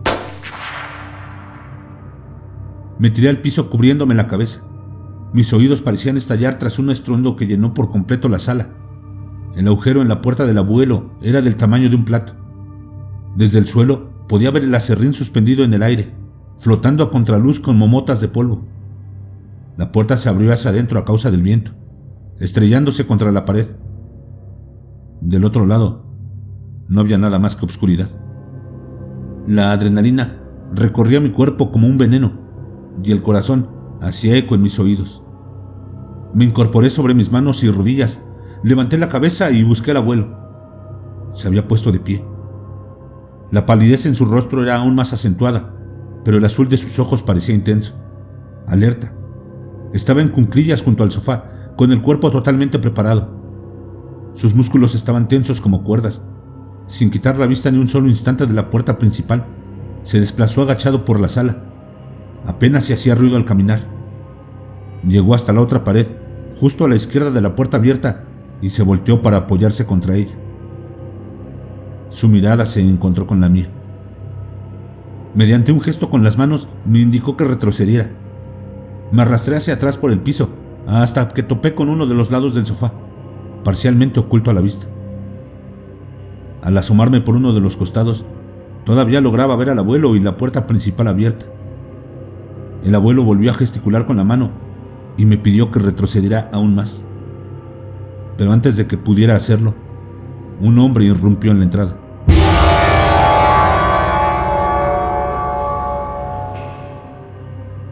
Me 3.00 3.12
tiré 3.12 3.30
al 3.30 3.42
piso 3.42 3.70
cubriéndome 3.70 4.16
la 4.16 4.27
cabeza. 4.27 4.70
Mis 5.34 5.54
oídos 5.54 5.82
parecían 5.82 6.18
estallar 6.18 6.58
tras 6.58 6.80
un 6.80 6.89
estruendo 6.89 7.36
que 7.36 7.46
llenó 7.46 7.74
por 7.74 7.92
completo 7.92 8.27
la 8.27 8.39
sala. 8.39 8.74
El 9.56 9.68
agujero 9.68 10.01
en 10.01 10.08
la 10.08 10.22
puerta 10.22 10.46
del 10.46 10.58
abuelo 10.58 11.12
era 11.22 11.42
del 11.42 11.58
tamaño 11.58 11.89
de 11.89 11.96
un 11.96 12.06
plato. 12.06 12.34
Desde 13.36 13.60
el 13.60 13.68
suelo 13.68 14.25
podía 14.27 14.51
ver 14.51 14.63
el 14.63 14.74
acerrín 14.74 15.13
suspendido 15.13 15.63
en 15.63 15.74
el 15.74 15.84
aire, 15.84 16.16
flotando 16.58 17.04
a 17.04 17.12
contraluz 17.12 17.60
con 17.60 17.77
momotas 17.77 18.20
de 18.20 18.30
polvo. 18.30 18.66
La 19.77 19.92
puerta 19.92 20.18
se 20.18 20.30
abrió 20.30 20.51
hacia 20.51 20.72
adentro 20.72 21.00
a 21.00 21.06
causa 21.06 21.30
del 21.30 21.44
viento, 21.44 21.74
estrellándose 22.39 23.06
contra 23.06 23.32
la 23.32 23.46
pared. 23.46 23.66
Del 25.22 25.46
otro 25.46 25.68
lado, 25.68 26.04
no 26.88 27.01
había 27.01 27.20
nada 27.20 27.38
más 27.38 27.56
que 27.56 27.66
obscuridad. 27.66 28.10
La 29.46 29.72
adrenalina 29.72 30.42
recorría 30.72 31.20
mi 31.20 31.30
cuerpo 31.30 31.72
como 31.72 31.88
un 31.88 31.98
veneno 31.98 32.47
y 33.04 33.12
el 33.12 33.22
corazón 33.22 33.70
hacía 34.01 34.36
eco 34.36 34.56
en 34.56 34.62
mis 34.62 34.80
oídos. 34.80 35.25
Me 36.34 36.46
incorporé 36.46 36.89
sobre 36.89 37.13
mis 37.13 37.32
manos 37.32 37.63
y 37.63 37.70
rodillas, 37.70 38.24
levanté 38.63 38.98
la 38.98 39.10
cabeza 39.10 39.51
y 39.51 39.63
busqué 39.63 39.92
al 39.92 39.98
abuelo. 39.98 40.38
Se 41.32 41.48
había 41.48 41.68
puesto 41.68 41.92
de 41.92 42.00
pie. 42.00 42.25
La 43.51 43.66
palidez 43.66 44.06
en 44.06 44.16
su 44.16 44.25
rostro 44.25 44.63
era 44.63 44.75
aún 44.75 44.96
más 44.96 45.13
acentuada, 45.13 45.74
pero 46.25 46.38
el 46.38 46.46
azul 46.46 46.68
de 46.68 46.77
sus 46.77 47.00
ojos 47.00 47.24
parecía 47.24 47.56
intenso, 47.56 48.04
alerta, 48.68 49.18
estaba 49.94 50.22
en 50.22 50.30
cunclillas 50.30 50.84
junto 50.84 51.04
al 51.04 51.12
sofá, 51.12 51.74
con 51.77 51.92
el 51.92 52.01
cuerpo 52.01 52.32
totalmente 52.32 52.80
preparado. 52.80 53.36
Sus 54.34 54.54
músculos 54.54 54.96
estaban 54.96 55.27
tensos 55.27 55.62
como 55.62 55.84
cuerdas. 55.84 56.25
Sin 56.88 57.10
quitar 57.10 57.38
la 57.38 57.48
vista 57.48 57.72
ni 57.72 57.77
un 57.77 57.88
solo 57.88 58.08
instante 58.08 58.46
de 58.46 58.54
la 58.54 58.70
puerta 58.70 58.98
principal, 58.98 59.48
se 60.04 60.20
desplazó 60.20 60.62
agachado 60.62 61.06
por 61.06 61.20
la 61.20 61.27
sala. 61.27 61.66
Apenas 62.48 62.86
se 62.86 62.94
hacía 62.94 63.13
ruido 63.13 63.38
al 63.38 63.46
caminar. 63.46 63.80
Llegó 65.08 65.36
hasta 65.36 65.54
la 65.54 65.62
otra 65.62 65.84
pared, 65.84 66.08
justo 66.60 66.86
a 66.86 66.89
la 66.89 66.96
izquierda 66.96 67.30
de 67.30 67.42
la 67.42 67.56
puerta 67.56 67.77
abierta, 67.77 68.24
y 68.62 68.70
se 68.72 68.82
volteó 68.82 69.22
para 69.22 69.38
apoyarse 69.38 69.86
contra 69.86 70.16
ella. 70.16 70.36
Su 72.10 72.27
mirada 72.27 72.66
se 72.66 72.82
encontró 72.82 73.27
con 73.27 73.39
la 73.39 73.50
mía. 73.50 73.68
Mediante 75.36 75.72
un 75.72 75.82
gesto 75.82 76.10
con 76.10 76.24
las 76.24 76.39
manos 76.39 76.70
me 76.86 77.00
indicó 77.00 77.38
que 77.38 77.46
retrocediera 77.46 78.10
me 79.12 79.22
arrastré 79.22 79.56
hacia 79.56 79.75
atrás 79.75 79.98
por 79.98 80.12
el 80.12 80.20
piso, 80.20 80.50
hasta 80.86 81.30
que 81.30 81.44
topé 81.44 81.74
con 81.74 81.89
uno 81.89 82.08
de 82.08 82.16
los 82.16 82.32
lados 82.32 82.56
del 82.56 82.66
sofá, 82.66 82.94
parcialmente 83.63 84.20
oculto 84.20 84.51
a 84.51 84.54
la 84.54 84.62
vista. 84.62 84.88
Al 86.62 86.77
asomarme 86.77 87.22
por 87.22 87.36
uno 87.36 87.54
de 87.54 87.62
los 87.62 87.77
costados, 87.77 88.25
todavía 88.86 89.22
lograba 89.22 89.56
ver 89.56 89.70
al 89.70 89.80
abuelo 89.80 90.16
y 90.16 90.20
la 90.20 90.36
puerta 90.36 90.68
principal 90.68 91.08
abierta. 91.08 91.46
El 92.84 92.96
abuelo 92.96 93.24
volvió 93.24 93.51
a 93.51 93.55
gesticular 93.55 94.05
con 94.05 94.17
la 94.17 94.24
mano 94.24 94.51
y 95.17 95.25
me 95.25 95.38
pidió 95.38 95.72
que 95.72 95.79
retrocediera 95.79 96.50
aún 96.53 96.75
más. 96.75 97.05
Pero 98.38 98.51
antes 98.51 98.77
de 98.77 98.88
que 98.88 98.98
pudiera 98.98 99.36
hacerlo, 99.36 99.75
un 100.60 100.77
hombre 100.79 101.05
irrumpió 101.05 101.51
en 101.51 101.60
la 101.60 101.65
entrada. 101.65 102.00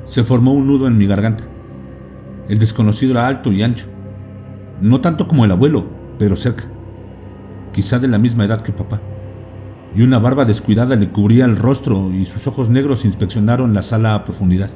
se 0.05 0.23
formó 0.23 0.53
un 0.53 0.67
nudo 0.67 0.87
en 0.87 0.97
mi 0.97 1.07
garganta. 1.07 1.43
El 2.47 2.59
desconocido 2.59 3.11
era 3.11 3.27
alto 3.27 3.51
y 3.51 3.63
ancho, 3.63 3.87
no 4.79 5.01
tanto 5.01 5.27
como 5.27 5.43
el 5.43 5.51
abuelo, 5.51 5.89
pero 6.17 6.35
cerca, 6.35 6.63
quizá 7.73 7.99
de 7.99 8.07
la 8.07 8.19
misma 8.19 8.45
edad 8.45 8.61
que 8.61 8.71
papá, 8.71 9.01
y 9.95 10.01
una 10.01 10.19
barba 10.19 10.45
descuidada 10.45 10.95
le 10.95 11.09
cubría 11.09 11.45
el 11.45 11.57
rostro 11.57 12.11
y 12.11 12.25
sus 12.25 12.47
ojos 12.47 12.69
negros 12.69 13.05
inspeccionaron 13.05 13.73
la 13.73 13.81
sala 13.81 14.15
a 14.15 14.23
profundidad. 14.23 14.69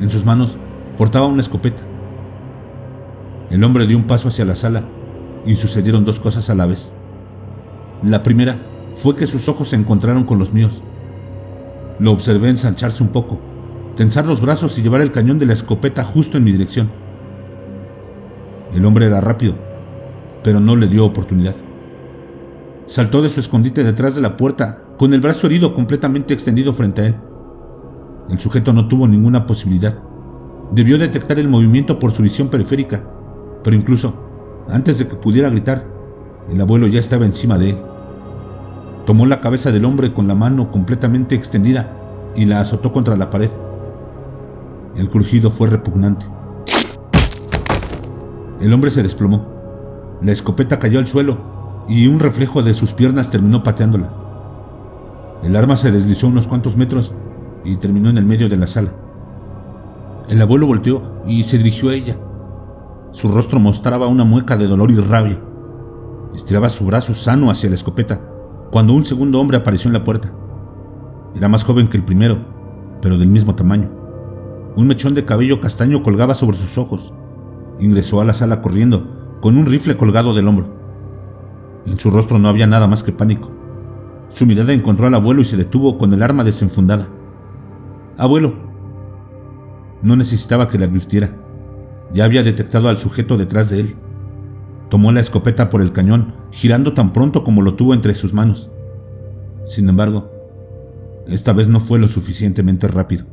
En 0.00 0.08
sus 0.10 0.24
manos 0.24 0.58
portaba 0.96 1.26
una 1.26 1.40
escopeta. 1.40 1.82
El 3.50 3.64
hombre 3.64 3.86
dio 3.86 3.96
un 3.96 4.06
paso 4.06 4.28
hacia 4.28 4.44
la 4.44 4.54
sala 4.54 4.88
y 5.44 5.56
sucedieron 5.56 6.04
dos 6.04 6.20
cosas 6.20 6.50
a 6.50 6.54
la 6.54 6.66
vez. 6.66 6.94
La 8.02 8.22
primera 8.22 8.64
fue 8.92 9.16
que 9.16 9.26
sus 9.26 9.48
ojos 9.48 9.68
se 9.68 9.76
encontraron 9.76 10.24
con 10.24 10.38
los 10.38 10.52
míos. 10.52 10.84
Lo 11.98 12.12
observé 12.12 12.48
ensancharse 12.48 13.02
un 13.02 13.10
poco 13.10 13.40
tensar 13.98 14.26
los 14.26 14.40
brazos 14.40 14.78
y 14.78 14.82
llevar 14.82 15.00
el 15.00 15.10
cañón 15.10 15.40
de 15.40 15.46
la 15.46 15.54
escopeta 15.54 16.04
justo 16.04 16.38
en 16.38 16.44
mi 16.44 16.52
dirección. 16.52 16.88
El 18.72 18.84
hombre 18.84 19.06
era 19.06 19.20
rápido, 19.20 19.58
pero 20.44 20.60
no 20.60 20.76
le 20.76 20.86
dio 20.86 21.04
oportunidad. 21.04 21.56
Saltó 22.88 23.20
de 23.20 23.28
su 23.28 23.38
escondite 23.38 23.84
detrás 23.84 24.14
de 24.14 24.22
la 24.22 24.38
puerta, 24.38 24.82
con 24.98 25.12
el 25.12 25.20
brazo 25.20 25.46
herido 25.46 25.74
completamente 25.74 26.32
extendido 26.32 26.72
frente 26.72 27.02
a 27.02 27.06
él. 27.08 27.20
El 28.30 28.40
sujeto 28.40 28.72
no 28.72 28.88
tuvo 28.88 29.06
ninguna 29.06 29.44
posibilidad. 29.44 30.02
Debió 30.72 30.96
detectar 30.96 31.38
el 31.38 31.50
movimiento 31.50 31.98
por 31.98 32.12
su 32.12 32.22
visión 32.22 32.48
periférica, 32.48 33.04
pero 33.62 33.76
incluso 33.76 34.24
antes 34.70 34.98
de 34.98 35.06
que 35.06 35.16
pudiera 35.16 35.50
gritar, 35.50 35.86
el 36.48 36.58
abuelo 36.62 36.86
ya 36.86 36.98
estaba 36.98 37.26
encima 37.26 37.58
de 37.58 37.70
él. 37.70 37.82
Tomó 39.04 39.26
la 39.26 39.42
cabeza 39.42 39.70
del 39.70 39.84
hombre 39.84 40.14
con 40.14 40.26
la 40.26 40.34
mano 40.34 40.70
completamente 40.70 41.34
extendida 41.34 41.94
y 42.36 42.46
la 42.46 42.60
azotó 42.60 42.90
contra 42.90 43.18
la 43.18 43.28
pared. 43.28 43.50
El 44.96 45.10
crujido 45.10 45.50
fue 45.50 45.68
repugnante. 45.68 46.24
El 48.60 48.72
hombre 48.72 48.90
se 48.90 49.02
desplomó. 49.02 49.46
La 50.22 50.32
escopeta 50.32 50.78
cayó 50.78 50.98
al 50.98 51.06
suelo 51.06 51.57
y 51.88 52.06
un 52.06 52.20
reflejo 52.20 52.62
de 52.62 52.74
sus 52.74 52.92
piernas 52.92 53.30
terminó 53.30 53.62
pateándola. 53.62 54.12
El 55.42 55.56
arma 55.56 55.76
se 55.76 55.90
deslizó 55.90 56.28
unos 56.28 56.46
cuantos 56.46 56.76
metros 56.76 57.14
y 57.64 57.76
terminó 57.76 58.10
en 58.10 58.18
el 58.18 58.24
medio 58.24 58.48
de 58.48 58.56
la 58.56 58.66
sala. 58.66 58.90
El 60.28 60.42
abuelo 60.42 60.66
volteó 60.66 61.22
y 61.26 61.42
se 61.42 61.58
dirigió 61.58 61.90
a 61.90 61.94
ella. 61.94 62.16
su 63.12 63.28
rostro 63.28 63.58
mostraba 63.58 64.06
una 64.06 64.24
mueca 64.24 64.56
de 64.56 64.66
dolor 64.66 64.90
y 64.90 64.96
rabia. 64.96 65.38
Estiraba 66.34 66.68
su 66.68 66.84
brazo 66.84 67.14
sano 67.14 67.50
hacia 67.50 67.70
la 67.70 67.74
escopeta 67.74 68.20
cuando 68.70 68.92
un 68.92 69.04
segundo 69.04 69.40
hombre 69.40 69.56
apareció 69.56 69.88
en 69.88 69.94
la 69.94 70.04
puerta. 70.04 70.34
Era 71.34 71.48
más 71.48 71.64
joven 71.64 71.88
que 71.88 71.96
el 71.96 72.04
primero, 72.04 72.44
pero 73.00 73.16
del 73.16 73.28
mismo 73.28 73.54
tamaño. 73.54 73.90
Un 74.76 74.86
mechón 74.86 75.14
de 75.14 75.24
cabello 75.24 75.60
castaño 75.60 76.02
colgaba 76.02 76.34
sobre 76.34 76.58
sus 76.58 76.76
ojos. 76.76 77.14
Ingresó 77.80 78.20
a 78.20 78.24
la 78.24 78.34
sala 78.34 78.60
corriendo, 78.60 79.38
con 79.40 79.56
un 79.56 79.66
rifle 79.66 79.96
colgado 79.96 80.34
del 80.34 80.48
hombro. 80.48 80.77
En 81.86 81.98
su 81.98 82.10
rostro 82.10 82.38
no 82.38 82.48
había 82.48 82.66
nada 82.66 82.86
más 82.86 83.02
que 83.02 83.12
pánico. 83.12 83.50
Su 84.28 84.46
mirada 84.46 84.72
encontró 84.72 85.06
al 85.06 85.14
abuelo 85.14 85.40
y 85.40 85.44
se 85.44 85.56
detuvo 85.56 85.96
con 85.96 86.12
el 86.12 86.22
arma 86.22 86.44
desenfundada. 86.44 87.08
Abuelo. 88.16 88.54
No 90.02 90.16
necesitaba 90.16 90.68
que 90.68 90.78
le 90.78 90.84
advirtiera. 90.84 91.36
Ya 92.12 92.24
había 92.24 92.42
detectado 92.42 92.88
al 92.88 92.96
sujeto 92.96 93.36
detrás 93.36 93.70
de 93.70 93.80
él. 93.80 93.96
Tomó 94.90 95.12
la 95.12 95.20
escopeta 95.20 95.70
por 95.70 95.82
el 95.82 95.92
cañón, 95.92 96.34
girando 96.50 96.94
tan 96.94 97.12
pronto 97.12 97.44
como 97.44 97.62
lo 97.62 97.74
tuvo 97.74 97.94
entre 97.94 98.14
sus 98.14 98.34
manos. 98.34 98.70
Sin 99.64 99.88
embargo, 99.88 100.30
esta 101.26 101.52
vez 101.52 101.68
no 101.68 101.78
fue 101.78 101.98
lo 101.98 102.08
suficientemente 102.08 102.88
rápido. 102.88 103.26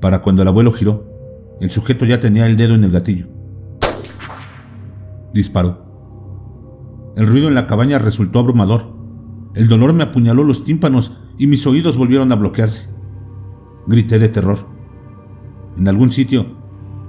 Para 0.00 0.22
cuando 0.22 0.42
el 0.42 0.48
abuelo 0.48 0.72
giró, 0.72 1.04
el 1.60 1.70
sujeto 1.70 2.04
ya 2.04 2.20
tenía 2.20 2.46
el 2.46 2.56
dedo 2.56 2.74
en 2.74 2.84
el 2.84 2.92
gatillo. 2.92 3.26
Disparó. 5.32 5.85
El 7.16 7.26
ruido 7.26 7.48
en 7.48 7.54
la 7.54 7.66
cabaña 7.66 7.98
resultó 7.98 8.40
abrumador. 8.40 8.94
El 9.54 9.68
dolor 9.68 9.94
me 9.94 10.02
apuñaló 10.02 10.44
los 10.44 10.64
tímpanos 10.64 11.22
y 11.38 11.46
mis 11.46 11.66
oídos 11.66 11.96
volvieron 11.96 12.30
a 12.30 12.36
bloquearse. 12.36 12.94
Grité 13.86 14.18
de 14.18 14.28
terror. 14.28 14.58
En 15.78 15.88
algún 15.88 16.10
sitio, 16.10 16.58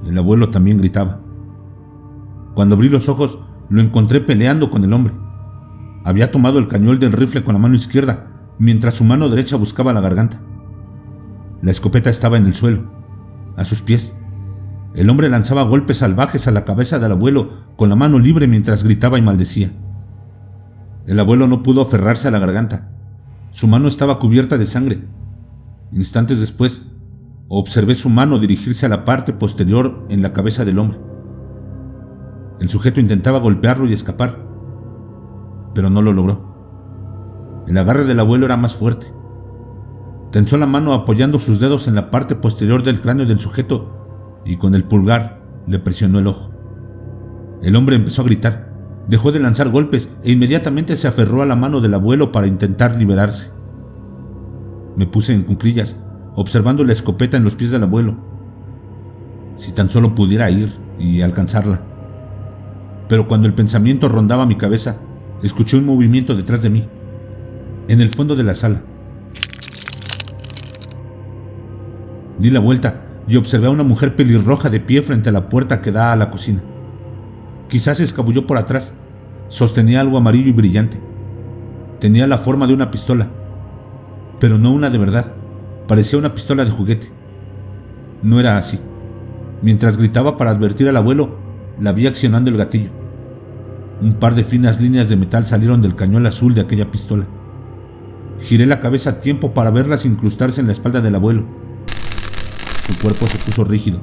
el 0.06 0.18
abuelo 0.18 0.50
también 0.50 0.78
gritaba. 0.78 1.22
Cuando 2.56 2.76
abrí 2.76 2.88
los 2.88 3.10
ojos, 3.10 3.42
lo 3.70 3.82
encontré 3.82 4.22
peleando 4.22 4.72
con 4.72 4.86
el 4.86 4.94
hombre. 4.94 5.14
Había 6.06 6.32
tomado 6.32 6.58
el 6.60 6.70
cañón 6.70 7.00
del 7.00 7.12
rifle 7.12 7.44
con 7.44 7.54
la 7.54 7.60
mano 7.60 7.76
izquierda, 7.76 8.54
mientras 8.60 8.94
su 8.94 9.04
mano 9.04 9.28
derecha 9.28 9.58
buscaba 9.58 9.92
la 9.92 10.00
garganta. 10.00 10.42
La 11.62 11.72
escopeta 11.72 12.10
estaba 12.10 12.38
en 12.38 12.46
el 12.46 12.54
suelo, 12.54 12.90
a 13.58 13.66
sus 13.66 13.82
pies. 13.82 14.18
El 14.96 15.10
hombre 15.10 15.28
lanzaba 15.28 15.64
golpes 15.64 15.98
salvajes 15.98 16.48
a 16.48 16.52
la 16.52 16.64
cabeza 16.64 16.98
del 16.98 17.12
abuelo 17.12 17.76
con 17.76 17.90
la 17.90 17.98
mano 17.98 18.20
libre 18.20 18.48
mientras 18.48 18.86
gritaba 18.86 19.20
y 19.20 19.22
maldecía. 19.22 19.74
El 21.08 21.20
abuelo 21.22 21.48
no 21.48 21.64
pudo 21.64 21.82
aferrarse 21.82 22.28
a 22.28 22.32
la 22.32 22.40
garganta. 22.40 22.92
Su 23.50 23.68
mano 23.68 23.88
estaba 23.88 24.20
cubierta 24.20 24.58
de 24.58 24.66
sangre. 24.66 25.08
Instantes 25.94 26.42
después, 26.42 26.88
observé 27.48 27.96
su 27.96 28.10
mano 28.10 28.40
dirigirse 28.40 28.86
a 28.86 28.90
la 28.90 29.06
parte 29.06 29.32
posterior 29.32 30.06
en 30.10 30.22
la 30.22 30.34
cabeza 30.34 30.66
del 30.66 30.80
hombre. 30.80 31.00
El 32.60 32.68
sujeto 32.68 33.00
intentaba 33.00 33.40
golpearlo 33.40 33.88
y 33.88 33.94
escapar, 33.94 34.46
pero 35.74 35.90
no 35.90 36.02
lo 36.02 36.12
logró. 36.12 37.64
El 37.68 37.78
agarre 37.78 38.04
del 38.04 38.20
abuelo 38.20 38.46
era 38.46 38.58
más 38.58 38.76
fuerte. 38.76 39.14
Tensó 40.32 40.58
la 40.58 40.66
mano 40.66 40.94
apoyando 40.94 41.40
sus 41.40 41.62
dedos 41.62 41.88
en 41.88 41.96
la 41.96 42.10
parte 42.10 42.36
posterior 42.36 42.84
del 42.84 43.00
cráneo 43.00 43.26
del 43.26 43.40
sujeto 43.40 44.42
y 44.44 44.58
con 44.58 44.76
el 44.76 44.84
pulgar 44.84 45.42
le 45.68 45.80
presionó 45.80 46.20
el 46.20 46.28
ojo. 46.28 46.52
El 47.62 47.78
hombre 47.78 47.96
empezó 47.96 48.24
a 48.24 48.26
gritar, 48.26 48.67
dejó 49.08 49.32
de 49.32 49.40
lanzar 49.40 49.70
golpes 49.70 50.14
e 50.24 50.34
inmediatamente 50.34 50.96
se 50.96 51.08
aferró 51.08 51.42
a 51.42 51.46
la 51.46 51.56
mano 51.56 51.82
del 51.82 51.94
abuelo 51.94 52.32
para 52.32 52.48
intentar 52.48 52.96
liberarse. 52.96 53.52
Me 54.96 55.06
puse 55.06 55.34
en 55.34 55.44
cunclillas, 55.44 56.02
observando 56.36 56.84
la 56.84 56.94
escopeta 56.94 57.38
en 57.38 57.44
los 57.44 57.56
pies 57.56 57.72
del 57.72 57.84
abuelo. 57.84 58.18
Si 59.56 59.72
tan 59.72 59.90
solo 59.90 60.14
pudiera 60.14 60.50
ir 60.52 60.70
y 61.00 61.22
alcanzarla. 61.22 61.86
Pero 63.08 63.28
cuando 63.28 63.48
el 63.48 63.54
pensamiento 63.54 64.10
rondaba 64.10 64.46
mi 64.46 64.56
cabeza, 64.56 65.02
escuché 65.42 65.78
un 65.78 65.86
movimiento 65.86 66.36
detrás 66.36 66.62
de 66.62 66.70
mí, 66.70 66.90
en 67.88 68.02
el 68.02 68.10
fondo 68.10 68.36
de 68.36 68.44
la 68.44 68.56
sala. 68.56 68.84
Di 72.38 72.50
la 72.52 72.60
vuelta 72.60 73.04
y 73.28 73.38
observé 73.38 73.68
a 73.68 73.72
una 73.72 73.84
mujer 73.84 74.16
pelirroja 74.16 74.70
de 74.70 74.80
pie 74.80 75.02
frente 75.02 75.30
a 75.30 75.32
la 75.32 75.50
puerta 75.50 75.82
que 75.82 75.92
da 75.92 76.12
a 76.12 76.16
la 76.16 76.30
cocina. 76.30 76.64
Quizás 77.70 77.98
se 77.98 78.04
escabulló 78.04 78.48
por 78.48 78.58
atrás. 78.58 78.96
Sostenía 79.50 80.02
algo 80.02 80.18
amarillo 80.18 80.48
y 80.48 80.54
brillante. 80.54 81.02
Tenía 82.00 82.28
la 82.28 82.38
forma 82.38 82.68
de 82.68 82.74
una 82.74 82.92
pistola, 82.92 83.32
pero 84.40 84.58
no 84.58 84.72
una 84.72 84.90
de 84.90 84.98
verdad. 84.98 85.34
Parecía 85.88 86.20
una 86.20 86.34
pistola 86.34 86.64
de 86.64 86.72
juguete. 86.72 87.08
No 88.22 88.40
era 88.40 88.58
así. 88.58 88.80
Mientras 89.62 89.98
gritaba 89.98 90.38
para 90.38 90.52
advertir 90.52 90.88
al 90.88 90.98
abuelo, 90.98 91.38
la 91.80 91.94
vi 91.94 92.08
accionando 92.08 92.50
el 92.50 92.58
gatillo. 92.58 92.92
Un 94.02 94.14
par 94.14 94.36
de 94.36 94.44
finas 94.44 94.80
líneas 94.80 95.10
de 95.10 95.16
metal 95.16 95.44
salieron 95.44 95.82
del 95.82 95.96
cañón 95.96 96.26
azul 96.28 96.54
de 96.54 96.62
aquella 96.62 96.92
pistola. 96.92 97.28
Giré 98.40 98.68
la 98.68 98.80
cabeza 98.80 99.12
a 99.12 99.20
tiempo 99.20 99.54
para 99.54 99.72
verlas 99.72 100.06
incrustarse 100.06 100.62
en 100.62 100.68
la 100.68 100.74
espalda 100.74 101.02
del 101.02 101.16
abuelo. 101.16 101.48
Su 102.86 102.98
cuerpo 103.00 103.28
se 103.28 103.40
puso 103.40 103.64
rígido. 103.64 104.00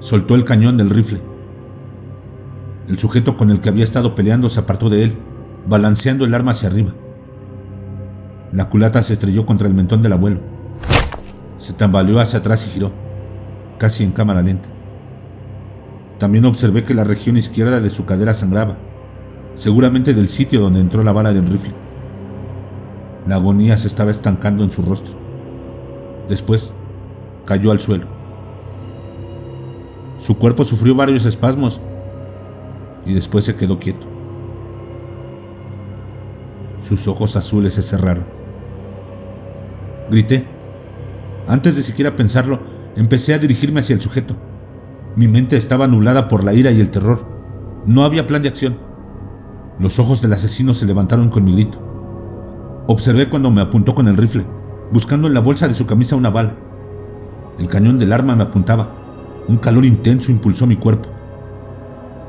Soltó 0.00 0.34
el 0.34 0.44
cañón 0.44 0.76
del 0.76 0.90
rifle. 0.90 1.22
El 2.90 2.98
sujeto 2.98 3.36
con 3.36 3.50
el 3.50 3.60
que 3.60 3.68
había 3.68 3.84
estado 3.84 4.16
peleando 4.16 4.48
se 4.48 4.58
apartó 4.58 4.90
de 4.90 5.04
él, 5.04 5.16
balanceando 5.64 6.24
el 6.24 6.34
arma 6.34 6.50
hacia 6.50 6.68
arriba. 6.68 6.92
La 8.50 8.68
culata 8.68 9.00
se 9.04 9.12
estrelló 9.12 9.46
contra 9.46 9.68
el 9.68 9.74
mentón 9.74 10.02
del 10.02 10.12
abuelo. 10.12 10.40
Se 11.56 11.72
tambaleó 11.72 12.18
hacia 12.18 12.40
atrás 12.40 12.66
y 12.66 12.70
giró, 12.70 12.92
casi 13.78 14.02
en 14.02 14.10
cámara 14.10 14.42
lenta. 14.42 14.70
También 16.18 16.44
observé 16.46 16.82
que 16.82 16.94
la 16.94 17.04
región 17.04 17.36
izquierda 17.36 17.80
de 17.80 17.90
su 17.90 18.06
cadera 18.06 18.34
sangraba, 18.34 18.76
seguramente 19.54 20.12
del 20.12 20.26
sitio 20.26 20.60
donde 20.60 20.80
entró 20.80 21.04
la 21.04 21.12
bala 21.12 21.32
del 21.32 21.46
rifle. 21.46 21.76
La 23.24 23.36
agonía 23.36 23.76
se 23.76 23.86
estaba 23.86 24.10
estancando 24.10 24.64
en 24.64 24.72
su 24.72 24.82
rostro. 24.82 25.16
Después, 26.28 26.74
cayó 27.44 27.70
al 27.70 27.78
suelo. 27.78 28.08
Su 30.16 30.38
cuerpo 30.38 30.64
sufrió 30.64 30.96
varios 30.96 31.24
espasmos 31.24 31.82
y 33.04 33.14
después 33.14 33.44
se 33.44 33.56
quedó 33.56 33.78
quieto. 33.78 34.06
Sus 36.78 37.08
ojos 37.08 37.36
azules 37.36 37.74
se 37.74 37.82
cerraron. 37.82 38.26
Grité. 40.10 40.46
Antes 41.46 41.76
de 41.76 41.82
siquiera 41.82 42.16
pensarlo, 42.16 42.60
empecé 42.96 43.34
a 43.34 43.38
dirigirme 43.38 43.80
hacia 43.80 43.94
el 43.94 44.00
sujeto. 44.00 44.36
Mi 45.16 45.28
mente 45.28 45.56
estaba 45.56 45.86
nublada 45.86 46.28
por 46.28 46.44
la 46.44 46.54
ira 46.54 46.70
y 46.70 46.80
el 46.80 46.90
terror. 46.90 47.26
No 47.84 48.04
había 48.04 48.26
plan 48.26 48.42
de 48.42 48.48
acción. 48.48 48.78
Los 49.78 49.98
ojos 49.98 50.22
del 50.22 50.32
asesino 50.32 50.74
se 50.74 50.86
levantaron 50.86 51.28
con 51.28 51.44
mi 51.44 51.52
grito. 51.52 51.80
Observé 52.88 53.28
cuando 53.28 53.50
me 53.50 53.60
apuntó 53.60 53.94
con 53.94 54.08
el 54.08 54.16
rifle, 54.16 54.44
buscando 54.92 55.28
en 55.28 55.34
la 55.34 55.40
bolsa 55.40 55.68
de 55.68 55.74
su 55.74 55.86
camisa 55.86 56.16
una 56.16 56.30
bala. 56.30 56.56
El 57.58 57.68
cañón 57.68 57.98
del 57.98 58.12
arma 58.12 58.36
me 58.36 58.42
apuntaba. 58.42 59.44
Un 59.48 59.56
calor 59.56 59.84
intenso 59.84 60.32
impulsó 60.32 60.66
mi 60.66 60.76
cuerpo. 60.76 61.10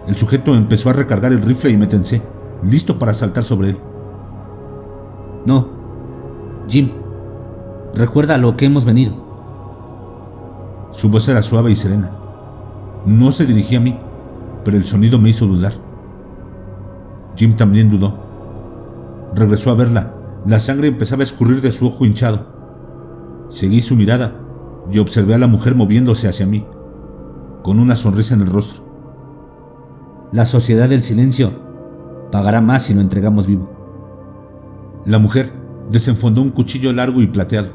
El 0.08 0.16
sujeto 0.16 0.56
empezó 0.56 0.90
a 0.90 0.94
recargar 0.94 1.32
el 1.32 1.42
rifle 1.42 1.72
y 1.72 1.78
me 1.78 1.88
tensé, 1.88 2.22
listo 2.64 2.98
para 2.98 3.14
saltar 3.14 3.44
sobre 3.44 3.70
él. 3.70 3.78
No, 5.46 5.70
Jim, 6.68 6.92
recuerda 7.94 8.38
lo 8.38 8.56
que 8.56 8.66
hemos 8.66 8.86
venido. 8.86 9.14
Su 10.92 11.10
voz 11.10 11.28
era 11.30 11.42
suave 11.42 11.72
y 11.72 11.76
serena. 11.76 12.16
No 13.06 13.32
se 13.32 13.46
dirigía 13.46 13.80
a 13.80 13.82
mí, 13.82 13.98
pero 14.64 14.78
el 14.78 14.84
sonido 14.84 15.20
me 15.20 15.30
hizo 15.30 15.46
dudar. 15.46 15.74
Jim 17.36 17.56
también 17.56 17.90
dudó. 17.90 18.20
Regresó 19.36 19.72
a 19.72 19.76
verla. 19.76 20.16
La 20.46 20.60
sangre 20.60 20.88
empezaba 20.88 21.22
a 21.22 21.24
escurrir 21.24 21.62
de 21.62 21.72
su 21.72 21.88
ojo 21.88 22.06
hinchado. 22.06 22.48
Seguí 23.50 23.82
su 23.82 23.96
mirada 23.96 24.40
y 24.92 25.00
observé 25.00 25.36
a 25.36 25.38
la 25.38 25.48
mujer 25.48 25.76
moviéndose 25.76 26.28
hacia 26.28 26.46
mí, 26.46 26.66
con 27.64 27.80
una 27.80 27.96
sonrisa 27.96 28.34
en 28.34 28.42
el 28.42 28.48
rostro. 28.48 28.91
La 30.32 30.46
sociedad 30.46 30.88
del 30.88 31.04
silencio 31.04 31.52
pagará 32.32 32.62
más 32.62 32.84
si 32.84 32.94
lo 32.94 33.02
entregamos 33.02 33.48
vivo. 33.48 33.70
La 35.06 35.20
mujer 35.20 35.52
desenfondó 35.90 36.42
un 36.42 36.52
cuchillo 36.52 36.94
largo 36.94 37.22
y 37.22 37.28
plateado. 37.28 37.70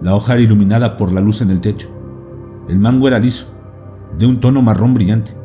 La 0.00 0.16
hoja 0.16 0.34
era 0.34 0.42
iluminada 0.42 0.96
por 0.96 1.12
la 1.12 1.20
luz 1.20 1.42
en 1.42 1.50
el 1.50 1.60
techo. 1.60 1.88
El 2.68 2.80
mango 2.80 3.06
era 3.06 3.20
liso, 3.20 3.54
de 4.18 4.26
un 4.26 4.40
tono 4.40 4.62
marrón 4.62 4.94
brillante. 4.94 5.36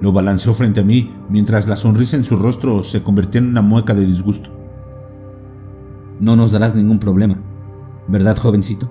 Lo 0.00 0.12
balanceó 0.12 0.54
frente 0.54 0.80
a 0.80 0.84
mí 0.84 1.12
mientras 1.28 1.66
la 1.66 1.74
sonrisa 1.74 2.16
en 2.16 2.24
su 2.24 2.36
rostro 2.36 2.84
se 2.84 3.02
convertía 3.02 3.40
en 3.40 3.48
una 3.48 3.62
mueca 3.62 3.94
de 3.94 4.06
disgusto. 4.06 4.50
No 6.20 6.36
nos 6.36 6.52
darás 6.52 6.76
ningún 6.76 7.00
problema, 7.00 7.42
¿verdad, 8.06 8.36
jovencito? 8.36 8.88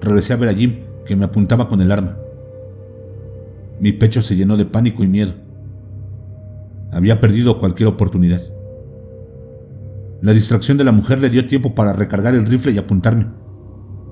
Regresé 0.00 0.32
a 0.32 0.38
ver 0.38 0.48
a 0.48 0.54
Jim, 0.54 0.80
que 1.06 1.14
me 1.14 1.26
apuntaba 1.26 1.68
con 1.68 1.80
el 1.80 1.92
arma. 1.92 2.16
Mi 3.80 3.92
pecho 3.92 4.20
se 4.20 4.36
llenó 4.36 4.58
de 4.58 4.66
pánico 4.66 5.02
y 5.02 5.08
miedo. 5.08 5.32
Había 6.92 7.20
perdido 7.20 7.58
cualquier 7.58 7.88
oportunidad. 7.88 8.40
La 10.20 10.32
distracción 10.32 10.76
de 10.76 10.84
la 10.84 10.92
mujer 10.92 11.20
le 11.20 11.30
dio 11.30 11.46
tiempo 11.46 11.74
para 11.74 11.94
recargar 11.94 12.34
el 12.34 12.46
rifle 12.46 12.72
y 12.72 12.78
apuntarme. 12.78 13.30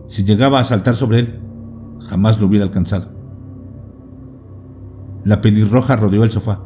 Si 0.06 0.24
llegaba 0.24 0.58
a 0.58 0.64
saltar 0.64 0.94
sobre 0.94 1.20
él, 1.20 1.40
jamás 2.00 2.40
lo 2.40 2.46
hubiera 2.46 2.64
alcanzado. 2.64 3.10
La 5.24 5.42
pelirroja 5.42 5.96
rodeó 5.96 6.24
el 6.24 6.30
sofá. 6.30 6.62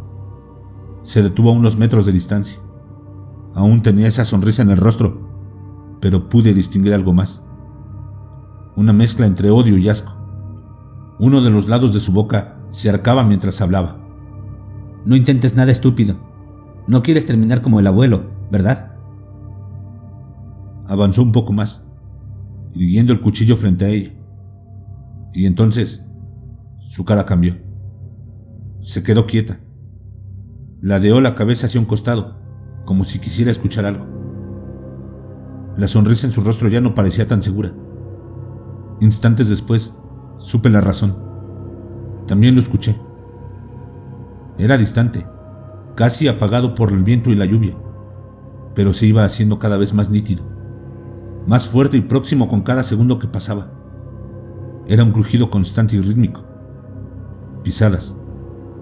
Se 1.03 1.25
detuvo 1.25 1.51
a 1.51 1.55
unos 1.55 1.77
metros 1.77 2.07
de 2.07 2.13
distancia. 2.13 2.63
Aún 3.55 3.83
tenía 3.83 4.07
esa 4.07 4.25
sonrisa 4.25 4.63
en 4.63 4.71
el 4.71 4.77
rostro, 4.77 5.99
pero 6.01 6.29
pude 6.29 6.55
distinguir 6.55 6.95
algo 6.95 7.13
más. 7.13 7.45
Una 8.77 8.93
mezcla 8.93 9.27
entre 9.27 9.51
odio 9.51 9.77
y 9.77 9.89
asco. 9.89 10.17
Uno 11.19 11.43
de 11.43 11.51
los 11.51 11.69
lados 11.69 11.95
de 11.95 12.01
su 12.01 12.13
boca 12.13 12.62
se 12.73 12.91
arcaba 12.91 13.23
mientras 13.23 13.61
hablaba. 13.61 13.99
No 15.05 15.15
intentes 15.15 15.55
nada 15.55 15.71
estúpido. 15.71 16.17
No 16.89 17.03
quieres 17.03 17.27
terminar 17.27 17.63
como 17.63 17.79
el 17.79 17.87
abuelo, 17.87 18.31
¿verdad? 18.51 18.97
Avanzó 20.89 21.23
un 21.23 21.33
poco 21.33 21.53
más, 21.53 21.85
irguiendo 22.75 23.13
el 23.13 23.21
cuchillo 23.21 23.57
frente 23.57 23.85
a 23.85 23.89
ella. 23.89 24.13
Y 25.33 25.47
entonces 25.47 26.07
su 26.81 27.05
cara 27.05 27.25
cambió. 27.25 27.57
Se 28.81 29.03
quedó 29.03 29.27
quieta. 29.27 29.61
Ladeó 30.81 31.21
la 31.21 31.35
cabeza 31.35 31.67
hacia 31.67 31.81
un 31.81 31.87
costado, 31.87 32.41
como 32.85 33.05
si 33.05 33.21
quisiera 33.21 33.51
escuchar 33.51 33.85
algo. 33.85 34.07
La 35.77 35.87
sonrisa 35.87 36.27
en 36.27 36.33
su 36.33 36.43
rostro 36.43 36.69
ya 36.69 36.81
no 36.81 36.95
parecía 36.95 37.27
tan 37.27 37.43
segura. 37.43 37.73
Instantes 39.01 39.49
después, 39.49 39.95
supe 40.39 40.71
la 40.71 40.81
razón. 40.81 41.32
También 42.27 42.55
lo 42.55 42.61
escuché. 42.61 42.97
Era 44.59 44.79
distante, 44.79 45.27
casi 45.95 46.29
apagado 46.29 46.75
por 46.75 46.91
el 46.91 47.03
viento 47.03 47.31
y 47.31 47.35
la 47.35 47.47
lluvia, 47.47 47.77
pero 48.75 48.93
se 48.93 49.07
iba 49.07 49.25
haciendo 49.25 49.59
cada 49.59 49.77
vez 49.77 49.95
más 49.95 50.11
nítido, 50.11 50.45
más 51.47 51.69
fuerte 51.69 51.97
y 51.97 52.03
próximo 52.03 52.49
con 52.49 52.63
cada 52.63 52.83
segundo 52.83 53.19
que 53.19 53.29
pasaba. 53.29 53.73
Era 54.87 55.05
un 55.05 55.13
crujido 55.13 55.51
constante 55.51 55.97
y 55.97 56.01
rítmico. 56.01 56.45
Pisadas. 57.63 58.19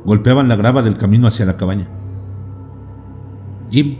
Golpeaban 0.05 0.48
la 0.48 0.57
grava 0.57 0.83
del 0.83 0.96
camino 0.96 1.26
hacia 1.26 1.44
la 1.44 1.57
cabaña. 1.57 1.90
Jim. 3.70 3.98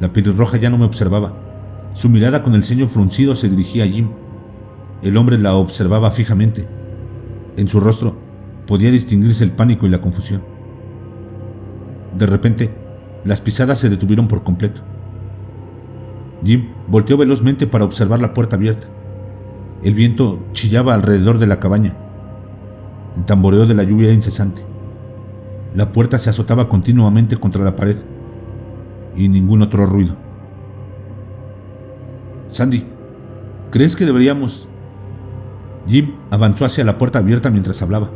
La 0.00 0.12
pelirroja 0.12 0.56
ya 0.56 0.70
no 0.70 0.78
me 0.78 0.86
observaba. 0.86 1.90
Su 1.92 2.08
mirada 2.08 2.42
con 2.42 2.54
el 2.54 2.64
ceño 2.64 2.86
fruncido 2.88 3.34
se 3.34 3.48
dirigía 3.48 3.84
a 3.84 3.86
Jim. 3.86 4.10
El 5.02 5.16
hombre 5.16 5.38
la 5.38 5.54
observaba 5.54 6.10
fijamente. 6.10 6.68
En 7.60 7.68
su 7.68 7.78
rostro 7.78 8.16
podía 8.66 8.90
distinguirse 8.90 9.44
el 9.44 9.52
pánico 9.52 9.86
y 9.86 9.90
la 9.90 10.00
confusión. 10.00 10.42
De 12.16 12.24
repente, 12.24 12.74
las 13.22 13.42
pisadas 13.42 13.76
se 13.76 13.90
detuvieron 13.90 14.28
por 14.28 14.42
completo. 14.42 14.80
Jim 16.42 16.70
volteó 16.88 17.18
velozmente 17.18 17.66
para 17.66 17.84
observar 17.84 18.18
la 18.18 18.32
puerta 18.32 18.56
abierta. 18.56 18.88
El 19.84 19.92
viento 19.92 20.42
chillaba 20.52 20.94
alrededor 20.94 21.36
de 21.36 21.46
la 21.46 21.60
cabaña. 21.60 21.98
El 23.18 23.26
tamboreo 23.26 23.66
de 23.66 23.74
la 23.74 23.82
lluvia 23.82 24.06
era 24.06 24.14
incesante. 24.14 24.64
La 25.74 25.92
puerta 25.92 26.16
se 26.16 26.30
azotaba 26.30 26.70
continuamente 26.70 27.36
contra 27.36 27.62
la 27.62 27.76
pared 27.76 27.96
y 29.14 29.28
ningún 29.28 29.60
otro 29.60 29.84
ruido. 29.84 30.16
Sandy, 32.48 32.86
¿crees 33.70 33.96
que 33.96 34.06
deberíamos... 34.06 34.69
Jim 35.86 36.14
avanzó 36.30 36.64
hacia 36.64 36.84
la 36.84 36.98
puerta 36.98 37.18
abierta 37.18 37.50
mientras 37.50 37.82
hablaba, 37.82 38.10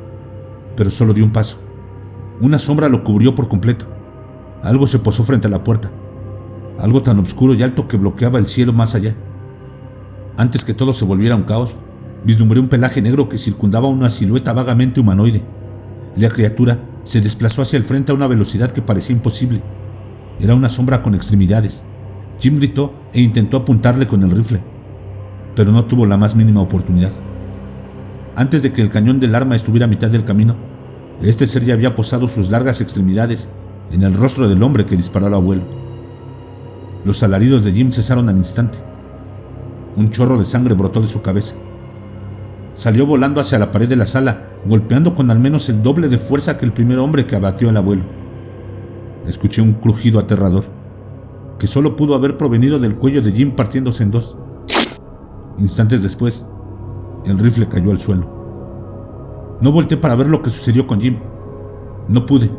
pero 0.77 0.91
solo 0.91 1.15
dio 1.15 1.25
un 1.25 1.33
paso. 1.33 1.63
Una 2.41 2.59
sombra 2.59 2.89
lo 2.89 3.05
cubrió 3.05 3.35
por 3.35 3.49
completo. 3.49 3.87
Algo 4.63 4.87
se 4.87 4.99
posó 4.99 5.25
frente 5.25 5.47
a 5.47 5.51
la 5.51 5.65
puerta, 5.65 5.91
algo 6.79 7.03
tan 7.03 7.19
oscuro 7.19 7.55
y 7.55 7.63
alto 7.63 7.87
que 7.87 7.97
bloqueaba 7.97 8.39
el 8.39 8.47
cielo 8.47 8.73
más 8.73 8.95
allá. 8.95 9.17
Antes 10.37 10.65
que 10.65 10.75
todo 10.75 10.93
se 10.93 11.05
volviera 11.05 11.37
un 11.37 11.45
caos, 11.45 11.77
vislumbré 12.25 12.61
un 12.61 12.69
pelaje 12.69 13.03
negro 13.03 13.29
que 13.29 13.39
circundaba 13.39 13.89
una 13.89 14.09
silueta 14.09 14.53
vagamente 14.53 15.01
humanoide. 15.01 15.43
La 16.17 16.29
criatura 16.31 16.85
se 17.05 17.21
desplazó 17.21 17.63
hacia 17.63 17.77
el 17.77 17.85
frente 17.85 18.13
a 18.13 18.15
una 18.15 18.27
velocidad 18.27 18.71
que 18.71 18.83
parecía 18.83 19.15
imposible. 19.15 19.63
Era 20.41 20.55
una 20.55 20.69
sombra 20.69 21.03
con 21.03 21.15
extremidades. 21.15 21.85
Jim 22.39 22.57
gritó 22.57 22.95
e 23.13 23.21
intentó 23.21 23.59
apuntarle 23.59 24.07
con 24.07 24.23
el 24.23 24.31
rifle, 24.31 24.65
pero 25.55 25.71
no 25.71 25.85
tuvo 25.85 26.07
la 26.07 26.17
más 26.17 26.35
mínima 26.35 26.61
oportunidad. 26.61 27.13
Antes 28.37 28.63
de 28.63 28.73
que 28.73 28.83
el 28.83 28.91
cañón 28.91 29.21
del 29.21 29.35
arma 29.35 29.55
estuviera 29.55 29.87
a 29.87 29.89
mitad 29.89 30.11
del 30.11 30.25
camino, 30.25 30.57
este 31.23 31.47
ser 31.47 31.65
ya 31.65 31.75
había 31.75 31.95
posado 31.95 32.27
sus 32.27 32.51
largas 32.51 32.81
extremidades 32.81 33.51
en 33.93 34.03
el 34.03 34.15
rostro 34.15 34.49
del 34.49 34.63
hombre 34.63 34.87
que 34.87 34.97
disparó 34.97 35.27
al 35.27 35.35
abuelo. 35.35 35.65
Los 37.05 37.23
alaridos 37.23 37.65
de 37.65 37.73
Jim 37.73 37.93
cesaron 37.93 38.29
al 38.29 38.37
instante. 38.37 38.79
Un 39.97 40.11
chorro 40.11 40.39
de 40.39 40.45
sangre 40.45 40.75
brotó 40.75 41.01
de 41.01 41.07
su 41.07 41.23
cabeza. 41.23 41.57
Salió 42.73 43.07
volando 43.07 43.41
hacia 43.41 43.59
la 43.59 43.71
pared 43.71 43.89
de 43.89 43.97
la 43.97 44.07
sala, 44.07 44.49
golpeando 44.67 45.15
con 45.15 45.31
al 45.31 45.39
menos 45.39 45.69
el 45.69 45.83
doble 45.83 46.09
de 46.09 46.19
fuerza 46.19 46.59
que 46.59 46.65
el 46.65 46.73
primer 46.73 46.99
hombre 46.99 47.27
que 47.27 47.37
abatió 47.37 47.69
al 47.69 47.77
abuelo. 47.77 48.05
Escuché 49.29 49.63
un 49.63 49.75
crujido 49.75 50.19
aterrador, 50.19 50.65
que 51.59 51.69
solo 51.69 51.95
pudo 51.95 52.17
haber 52.17 52.37
provenido 52.37 52.81
del 52.81 52.97
cuello 52.97 53.23
de 53.23 53.31
Jim 53.31 53.55
partiéndose 53.55 54.03
en 54.03 54.11
dos. 54.11 54.39
Instantes 55.57 56.03
después, 56.03 56.49
el 57.27 57.39
rifle 57.39 57.69
cayó 57.69 57.91
al 57.91 58.01
suelo. 58.01 59.57
No 59.61 59.73
volteé 59.73 59.97
para 59.97 60.15
ver 60.15 60.29
lo 60.29 60.43
que 60.43 60.51
sucedió 60.51 60.87
con 60.87 61.01
Jim. 61.01 61.19
No 62.09 62.27
pude. 62.27 62.51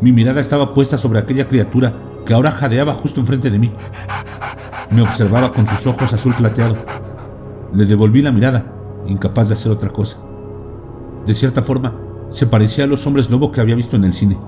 Mi 0.00 0.12
mirada 0.12 0.40
estaba 0.40 0.72
puesta 0.72 0.98
sobre 0.98 1.18
aquella 1.18 1.48
criatura 1.48 1.94
que 2.24 2.34
ahora 2.34 2.50
jadeaba 2.50 2.92
justo 2.92 3.20
enfrente 3.20 3.50
de 3.50 3.58
mí. 3.58 3.72
Me 4.90 5.02
observaba 5.02 5.52
con 5.52 5.66
sus 5.66 5.86
ojos 5.86 6.12
azul 6.12 6.34
plateado. 6.34 6.76
Le 7.72 7.84
devolví 7.84 8.22
la 8.22 8.32
mirada, 8.32 8.72
incapaz 9.06 9.48
de 9.48 9.54
hacer 9.54 9.72
otra 9.72 9.90
cosa. 9.90 10.18
De 11.24 11.34
cierta 11.34 11.60
forma, 11.60 11.94
se 12.28 12.46
parecía 12.46 12.84
a 12.84 12.88
los 12.88 13.06
hombres 13.06 13.30
lobo 13.30 13.50
que 13.52 13.60
había 13.60 13.74
visto 13.74 13.96
en 13.96 14.04
el 14.04 14.12
cine. 14.12 14.38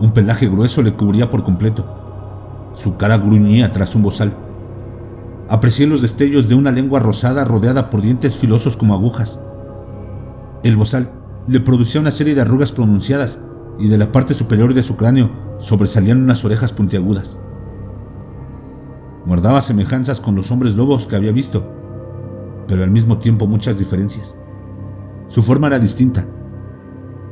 Un 0.00 0.12
pelaje 0.12 0.48
grueso 0.48 0.82
le 0.82 0.94
cubría 0.94 1.30
por 1.30 1.42
completo. 1.42 1.84
Su 2.74 2.96
cara 2.96 3.16
gruñía 3.18 3.72
tras 3.72 3.94
un 3.94 4.02
bozal. 4.02 4.36
Aprecié 5.48 5.86
los 5.86 6.02
destellos 6.02 6.48
de 6.48 6.56
una 6.56 6.72
lengua 6.72 6.98
rosada 6.98 7.44
rodeada 7.44 7.88
por 7.88 8.02
dientes 8.02 8.36
filosos 8.38 8.76
como 8.76 8.94
agujas. 8.94 9.42
El 10.64 10.76
bozal 10.76 11.12
le 11.46 11.60
producía 11.60 12.00
una 12.00 12.10
serie 12.10 12.34
de 12.34 12.40
arrugas 12.40 12.72
pronunciadas 12.72 13.42
y 13.78 13.88
de 13.88 13.98
la 13.98 14.10
parte 14.10 14.34
superior 14.34 14.74
de 14.74 14.82
su 14.82 14.96
cráneo 14.96 15.30
sobresalían 15.58 16.22
unas 16.22 16.44
orejas 16.44 16.72
puntiagudas. 16.72 17.38
Guardaba 19.24 19.60
semejanzas 19.60 20.20
con 20.20 20.34
los 20.34 20.50
hombres 20.50 20.76
lobos 20.76 21.06
que 21.06 21.16
había 21.16 21.32
visto, 21.32 21.68
pero 22.66 22.82
al 22.82 22.90
mismo 22.90 23.18
tiempo 23.18 23.46
muchas 23.46 23.78
diferencias. 23.78 24.38
Su 25.28 25.42
forma 25.42 25.68
era 25.68 25.78
distinta. 25.78 26.26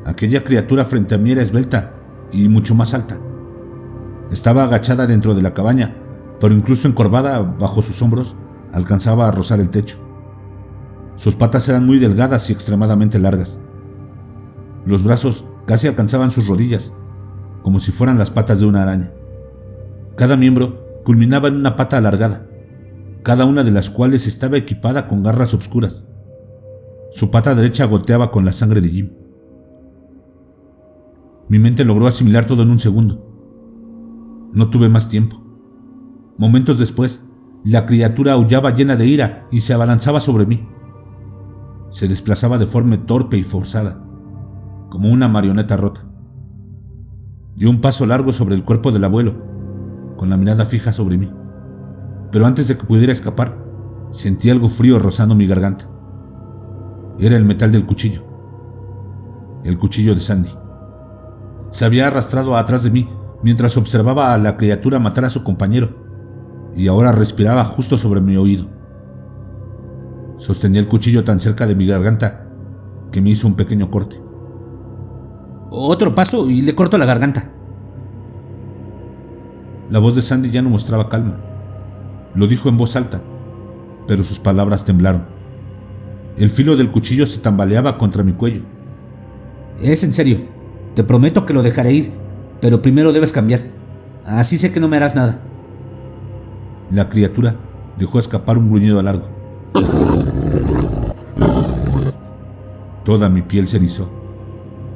Aquella 0.05 0.45
criatura 0.45 0.85
frente 0.85 1.15
a 1.15 1.19
mí 1.19 1.33
era 1.33 1.43
esbelta 1.43 1.95
y 2.33 2.49
mucho 2.49 2.75
más 2.75 2.95
alta. 2.95 3.19
Estaba 4.31 4.65
agachada 4.65 5.07
dentro 5.07 5.35
de 5.35 5.43
la 5.43 5.55
cabaña, 5.55 5.97
pero 6.45 6.57
incluso 6.57 6.87
encorvada 6.87 7.41
bajo 7.41 7.81
sus 7.81 8.03
hombros, 8.03 8.37
alcanzaba 8.71 9.27
a 9.27 9.31
rozar 9.31 9.61
el 9.61 9.71
techo. 9.71 10.07
Sus 11.17 11.37
patas 11.37 11.67
eran 11.71 11.87
muy 11.87 11.99
delgadas 11.99 12.51
y 12.51 12.53
extremadamente 12.53 13.19
largas. 13.19 13.63
Los 14.85 15.05
brazos 15.05 15.49
casi 15.67 15.89
alcanzaban 15.89 16.31
sus 16.31 16.47
rodillas 16.47 16.93
como 17.63 17.81
si 17.81 17.93
fueran 17.93 18.19
las 18.19 18.29
patas 18.29 18.61
de 18.61 18.67
una 18.67 18.83
araña. 18.83 19.11
Cada 20.19 20.37
miembro 20.37 21.03
culminaba 21.03 21.49
en 21.49 21.57
una 21.57 21.77
pata 21.77 21.97
alargada, 21.97 22.47
cada 23.23 23.47
una 23.47 23.65
de 23.65 23.71
las 23.71 23.89
cuales 23.89 24.27
estaba 24.27 24.59
equipada 24.59 25.09
con 25.09 25.23
garras 25.23 25.55
obscuras. 25.55 26.05
Su 27.11 27.31
pata 27.31 27.55
derecha 27.55 27.87
goteaba 27.87 28.31
con 28.31 28.45
la 28.45 28.53
sangre 28.53 28.83
de 28.83 28.91
Jim. 28.91 29.13
Mi 31.49 31.59
mente 31.59 31.87
logró 31.87 32.07
asimilar 32.07 32.45
todo 32.45 32.65
en 32.65 32.71
un 32.71 32.81
segundo. 32.81 34.51
No 34.53 34.69
tuve 34.69 34.91
más 34.91 35.09
tiempo. 35.09 35.44
Momentos 36.37 36.79
después, 36.79 37.27
la 37.65 37.87
criatura 37.87 38.33
aullaba 38.33 38.73
llena 38.73 38.97
de 38.97 39.07
ira 39.07 39.47
y 39.51 39.61
se 39.61 39.73
abalanzaba 39.73 40.21
sobre 40.21 40.47
mí. 40.47 40.69
Se 41.91 42.09
desplazaba 42.09 42.59
de 42.59 42.67
forma 42.67 43.07
torpe 43.07 43.37
y 43.39 43.43
forzada, 43.43 44.05
como 44.91 45.09
una 45.11 45.29
marioneta 45.29 45.77
rota. 45.77 46.03
Dio 47.57 47.71
un 47.71 47.81
paso 47.81 48.05
largo 48.05 48.33
sobre 48.33 48.57
el 48.57 48.65
cuerpo 48.65 48.91
del 48.91 49.05
abuelo, 49.05 49.37
con 50.17 50.29
la 50.29 50.37
mirada 50.37 50.65
fija 50.65 50.93
sobre 50.93 51.19
mí. 51.19 51.33
Pero 52.33 52.47
antes 52.47 52.67
de 52.67 52.77
que 52.77 52.85
pudiera 52.85 53.13
escapar, 53.13 53.65
sentí 54.11 54.51
algo 54.51 54.69
frío 54.69 54.99
rozando 54.99 55.37
mi 55.37 55.47
garganta. 55.47 55.89
Era 57.19 57.37
el 57.37 57.45
metal 57.45 57.71
del 57.71 57.87
cuchillo. 57.87 58.27
El 59.63 59.79
cuchillo 59.79 60.15
de 60.15 60.21
Sandy. 60.21 60.51
Se 61.71 61.85
había 61.85 62.09
arrastrado 62.09 62.57
atrás 62.57 62.83
de 62.83 62.91
mí 62.91 63.09
mientras 63.43 63.77
observaba 63.77 64.35
a 64.35 64.39
la 64.39 64.57
criatura 64.57 64.99
matar 64.99 65.25
a 65.25 65.31
su 65.31 65.45
compañero, 65.45 66.04
y 66.77 66.89
ahora 66.89 67.13
respiraba 67.13 67.65
justo 67.65 67.97
sobre 67.97 68.21
mi 68.21 68.37
oído. 68.37 68.67
Sostenía 70.37 70.81
el 70.81 70.89
cuchillo 70.89 71.25
tan 71.25 71.41
cerca 71.41 71.67
de 71.67 71.75
mi 71.75 71.87
garganta 71.87 72.49
que 73.13 73.21
me 73.23 73.31
hizo 73.31 73.47
un 73.47 73.55
pequeño 73.55 73.91
corte. 73.91 74.21
Otro 75.71 76.15
paso 76.15 76.51
y 76.51 76.63
le 76.63 76.75
corto 76.75 76.99
la 76.99 77.05
garganta. 77.05 77.51
La 79.91 79.99
voz 79.99 80.17
de 80.17 80.23
Sandy 80.23 80.51
ya 80.51 80.63
no 80.63 80.71
mostraba 80.71 81.09
calma. 81.09 81.41
Lo 82.35 82.47
dijo 82.47 82.69
en 82.69 82.77
voz 82.77 82.97
alta, 82.97 83.23
pero 84.07 84.25
sus 84.25 84.41
palabras 84.41 84.85
temblaron. 84.85 85.27
El 86.37 86.51
filo 86.51 86.77
del 86.77 86.91
cuchillo 86.91 87.27
se 87.27 87.41
tambaleaba 87.41 87.97
contra 87.97 88.25
mi 88.25 88.33
cuello. 88.33 88.63
Es 89.81 90.03
en 90.03 90.13
serio. 90.13 90.49
Te 90.95 91.05
prometo 91.05 91.47
que 91.47 91.55
lo 91.55 91.63
dejaré 91.63 91.93
ir, 91.93 92.13
pero 92.61 92.83
primero 92.83 93.13
debes 93.13 93.33
cambiar. 93.33 93.61
Así 94.27 94.59
sé 94.59 94.73
que 94.73 94.81
no 94.81 94.89
me 94.89 94.97
harás 94.97 95.15
nada. 95.15 95.41
La 96.91 97.09
criatura 97.09 97.57
dejó 97.99 98.19
escapar 98.19 98.59
un 98.59 98.71
gruñido 98.71 99.03
largo. 99.03 99.29
Toda 103.05 103.29
mi 103.29 103.43
piel 103.43 103.69
se 103.69 103.77
erizó. 103.77 104.11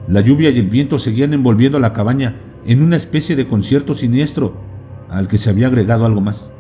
La 0.07 0.21
lluvia 0.21 0.51
y 0.51 0.59
el 0.59 0.69
viento 0.69 0.99
seguían 0.99 1.35
envolviendo 1.35 1.79
la 1.79 1.93
cabaña 1.93 2.41
en 2.67 2.83
una 2.83 2.97
especie 2.97 3.37
de 3.37 3.47
concierto 3.47 3.95
siniestro 3.95 4.55
al 5.11 5.29
que 5.29 5.39
se 5.39 5.51
había 5.51 5.67
agregado 5.67 6.07
algo 6.07 6.21
más. 6.21 6.53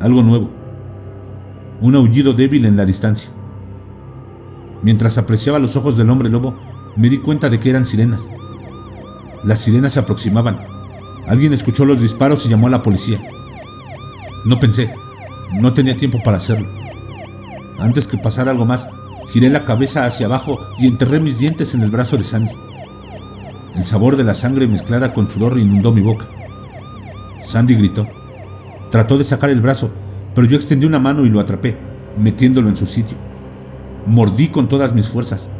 Algo 0.00 0.22
nuevo. 0.22 0.50
Un 1.80 1.94
aullido 1.96 2.32
débil 2.32 2.64
en 2.64 2.76
la 2.76 2.86
distancia. 2.86 3.32
Mientras 4.82 5.18
apreciaba 5.18 5.58
los 5.58 5.76
ojos 5.76 5.96
del 5.96 6.10
hombre 6.10 6.28
lobo, 6.28 6.56
me 6.96 7.08
di 7.08 7.18
cuenta 7.18 7.50
de 7.50 7.58
que 7.58 7.70
eran 7.70 7.84
sirenas. 7.84 8.30
Las 9.44 9.60
sirenas 9.60 9.92
se 9.92 10.00
aproximaban. 10.00 10.58
Alguien 11.26 11.52
escuchó 11.52 11.84
los 11.84 12.00
disparos 12.00 12.46
y 12.46 12.48
llamó 12.48 12.68
a 12.68 12.70
la 12.70 12.82
policía. 12.82 13.20
No 14.44 14.60
pensé, 14.60 14.94
no 15.52 15.72
tenía 15.72 15.96
tiempo 15.96 16.18
para 16.22 16.36
hacerlo. 16.36 16.68
Antes 17.78 18.06
que 18.06 18.18
pasara 18.18 18.50
algo 18.50 18.66
más, 18.66 18.88
giré 19.28 19.50
la 19.50 19.64
cabeza 19.64 20.04
hacia 20.04 20.26
abajo 20.26 20.58
y 20.78 20.86
enterré 20.86 21.20
mis 21.20 21.38
dientes 21.38 21.74
en 21.74 21.82
el 21.82 21.90
brazo 21.90 22.16
de 22.16 22.24
Sandy. 22.24 22.52
El 23.74 23.84
sabor 23.84 24.16
de 24.16 24.24
la 24.24 24.34
sangre 24.34 24.66
mezclada 24.66 25.12
con 25.14 25.28
sudor 25.28 25.58
inundó 25.58 25.92
mi 25.92 26.00
boca. 26.00 26.28
Sandy 27.38 27.74
gritó. 27.74 28.06
Trató 28.90 29.18
de 29.18 29.24
sacar 29.24 29.50
el 29.50 29.60
brazo, 29.60 29.92
pero 30.34 30.46
yo 30.46 30.56
extendí 30.56 30.86
una 30.86 30.98
mano 30.98 31.24
y 31.24 31.28
lo 31.28 31.40
atrapé, 31.40 31.78
metiéndolo 32.16 32.68
en 32.68 32.76
su 32.76 32.86
sitio. 32.86 33.16
Mordí 34.06 34.48
con 34.48 34.68
todas 34.68 34.94
mis 34.94 35.08
fuerzas. 35.08 35.50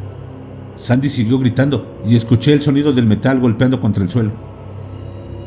Sandy 0.75 1.09
siguió 1.09 1.39
gritando 1.39 1.99
y 2.05 2.15
escuché 2.15 2.53
el 2.53 2.61
sonido 2.61 2.93
del 2.93 3.05
metal 3.05 3.39
golpeando 3.39 3.79
contra 3.79 4.03
el 4.03 4.09
suelo. 4.09 4.31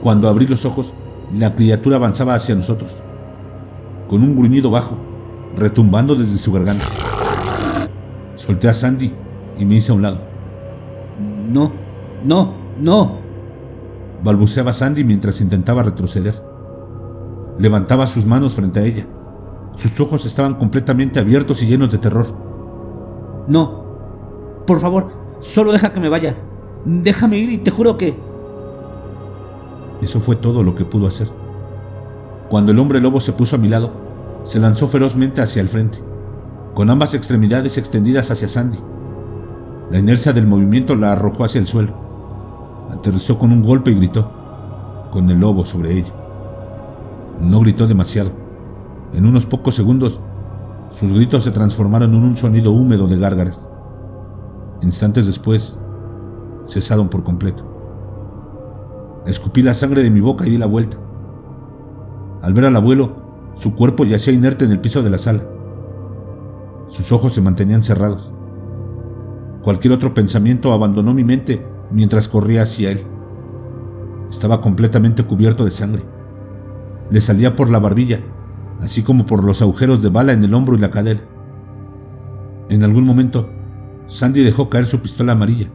Cuando 0.03 0.29
abrí 0.29 0.47
los 0.47 0.65
ojos, 0.65 0.95
la 1.33 1.55
criatura 1.55 1.97
avanzaba 1.97 2.35
hacia 2.35 2.55
nosotros, 2.55 3.03
con 4.13 4.23
un 4.23 4.37
gruñido 4.37 4.71
bajo, 4.71 4.99
retumbando 5.57 6.15
desde 6.15 6.37
su 6.37 6.53
garganta. 6.53 6.85
Solté 8.35 8.69
a 8.69 8.75
Sandy 8.75 9.11
y 9.57 9.65
me 9.65 9.77
hice 9.77 9.91
a 9.91 9.95
un 9.95 10.03
lado. 10.03 10.21
No, 11.49 11.73
no, 12.23 12.55
no. 12.79 13.21
Balbuceaba 14.23 14.75
Sandy 14.75 15.03
mientras 15.03 15.41
intentaba 15.41 15.83
retroceder. 15.83 16.35
Levantaba 17.59 18.07
sus 18.07 18.27
manos 18.27 18.55
frente 18.55 18.81
a 18.81 18.83
ella. 18.83 19.07
Sus 19.73 19.99
ojos 19.99 20.27
estaban 20.27 20.57
completamente 20.57 21.19
abiertos 21.19 21.63
y 21.63 21.67
llenos 21.69 21.91
de 21.91 21.97
terror. 21.97 22.27
No. 23.49 23.83
Por 24.67 24.79
favor, 24.79 25.11
solo 25.39 25.73
deja 25.73 25.91
que 25.91 26.01
me 26.01 26.11
vaya. 26.11 26.37
Déjame 26.85 27.39
ir 27.39 27.51
y 27.51 27.57
te 27.57 27.71
juro 27.71 27.97
que... 27.97 28.15
Eso 30.03 30.21
fue 30.21 30.37
todo 30.37 30.63
lo 30.63 30.75
que 30.75 30.85
pudo 30.85 31.07
hacer. 31.07 31.29
Cuando 32.51 32.73
el 32.73 32.79
hombre 32.79 33.01
lobo 33.01 33.19
se 33.19 33.33
puso 33.33 33.57
a 33.57 33.59
mi 33.59 33.69
lado, 33.69 34.02
se 34.45 34.59
lanzó 34.59 34.87
ferozmente 34.87 35.41
hacia 35.41 35.63
el 35.63 35.69
frente, 35.69 35.99
con 36.75 36.91
ambas 36.91 37.15
extremidades 37.15 37.79
extendidas 37.79 38.31
hacia 38.31 38.49
Sandy. 38.49 38.79
La 39.91 39.99
inercia 39.99 40.33
del 40.33 40.47
movimiento 40.47 40.97
la 40.97 41.13
arrojó 41.13 41.45
hacia 41.45 41.61
el 41.61 41.67
suelo. 41.67 41.95
Aterrizó 42.91 43.39
con 43.39 43.53
un 43.53 43.63
golpe 43.63 43.91
y 43.91 43.95
gritó, 43.95 44.31
con 45.11 45.29
el 45.31 45.39
lobo 45.39 45.65
sobre 45.65 45.93
ella. 45.93 46.15
No 47.41 47.61
gritó 47.61 47.87
demasiado. 47.87 48.31
En 49.13 49.27
unos 49.27 49.47
pocos 49.47 49.75
segundos, 49.75 50.21
sus 50.91 51.13
gritos 51.13 51.45
se 51.45 51.51
transformaron 51.51 52.15
en 52.15 52.23
un 52.23 52.37
sonido 52.37 52.73
húmedo 52.73 53.07
de 53.07 53.19
gárgaras. 53.19 53.69
Instantes 54.83 55.27
después, 55.27 55.79
cesaron 56.67 57.09
por 57.09 57.23
completo. 57.23 57.69
Escupí 59.27 59.63
la 59.63 59.75
sangre 59.75 60.03
de 60.03 60.11
mi 60.11 60.21
boca 60.21 60.47
y 60.47 60.51
di 60.51 60.59
la 60.59 60.67
vuelta. 60.67 60.97
Al 62.43 62.55
ver 62.55 62.65
al 62.65 62.77
abuelo, 62.77 63.22
su 63.55 63.75
cuerpo 63.75 64.05
yacía 64.05 64.33
inerte 64.33 64.65
en 64.65 64.73
el 64.73 64.81
piso 64.81 65.03
de 65.03 65.11
la 65.11 65.19
sala. 65.19 65.47
Sus 66.87 67.13
ojos 67.13 67.33
se 67.33 67.41
mantenían 67.41 67.83
cerrados. 67.83 68.35
Cualquier 69.63 69.95
otro 69.95 70.15
pensamiento 70.15 70.73
abandonó 70.73 71.15
mi 71.15 71.25
mente 71.25 71.67
mientras 71.91 72.29
corría 72.29 72.63
hacia 72.63 72.91
él. 72.91 73.01
Estaba 74.29 74.61
completamente 74.61 75.25
cubierto 75.25 75.65
de 75.65 75.71
sangre. 75.71 76.03
Le 77.11 77.21
salía 77.21 77.55
por 77.55 77.71
la 77.71 77.79
barbilla, 77.79 78.21
así 78.81 79.03
como 79.03 79.27
por 79.27 79.45
los 79.45 79.63
agujeros 79.63 80.03
de 80.03 80.09
bala 80.09 80.33
en 80.33 80.43
el 80.43 80.55
hombro 80.55 80.75
y 80.75 80.79
la 80.79 80.91
cadera. 80.91 81.21
En 82.69 82.83
algún 82.83 83.05
momento, 83.05 83.51
Sandy 84.07 84.43
dejó 84.43 84.69
caer 84.69 84.87
su 84.87 85.01
pistola 85.01 85.33
amarilla, 85.33 85.71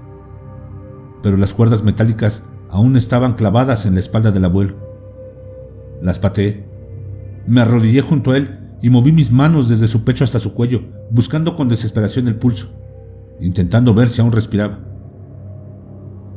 pero 1.22 1.38
las 1.38 1.54
cuerdas 1.54 1.84
metálicas 1.84 2.50
aún 2.70 2.96
estaban 2.98 3.34
clavadas 3.34 3.86
en 3.86 3.94
la 3.94 4.00
espalda 4.00 4.32
del 4.32 4.46
abuelo. 4.46 4.76
Las 6.02 6.20
pateé. 6.20 6.67
Me 7.48 7.62
arrodillé 7.62 8.02
junto 8.02 8.32
a 8.32 8.38
él 8.38 8.60
y 8.82 8.90
moví 8.90 9.12
mis 9.12 9.32
manos 9.32 9.70
desde 9.70 9.88
su 9.88 10.04
pecho 10.04 10.24
hasta 10.24 10.40
su 10.40 10.54
cuello, 10.54 10.82
buscando 11.10 11.56
con 11.56 11.70
desesperación 11.70 12.28
el 12.28 12.38
pulso, 12.38 12.78
intentando 13.40 13.94
ver 13.94 14.10
si 14.10 14.22
aún 14.22 14.32
respiraba. 14.32 14.80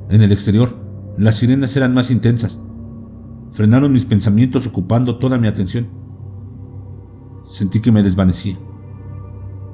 En 0.08 0.22
el 0.22 0.32
exterior, 0.32 0.76
las 1.16 1.34
sirenas 1.34 1.76
eran 1.76 1.94
más 1.94 2.10
intensas. 2.10 2.62
Frenaron 3.50 3.92
mis 3.92 4.04
pensamientos 4.04 4.66
ocupando 4.66 5.18
toda 5.18 5.38
mi 5.38 5.48
atención. 5.48 5.88
Sentí 7.44 7.80
que 7.80 7.92
me 7.92 8.02
desvanecía. 8.02 8.56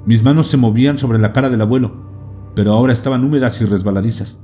Mis 0.07 0.25
manos 0.25 0.46
se 0.46 0.57
movían 0.57 0.96
sobre 0.96 1.18
la 1.18 1.33
cara 1.33 1.51
del 1.51 1.61
abuelo, 1.61 2.53
pero 2.55 2.72
ahora 2.72 2.92
estaban 2.92 3.22
húmedas 3.22 3.61
y 3.61 3.66
resbaladizas, 3.66 4.42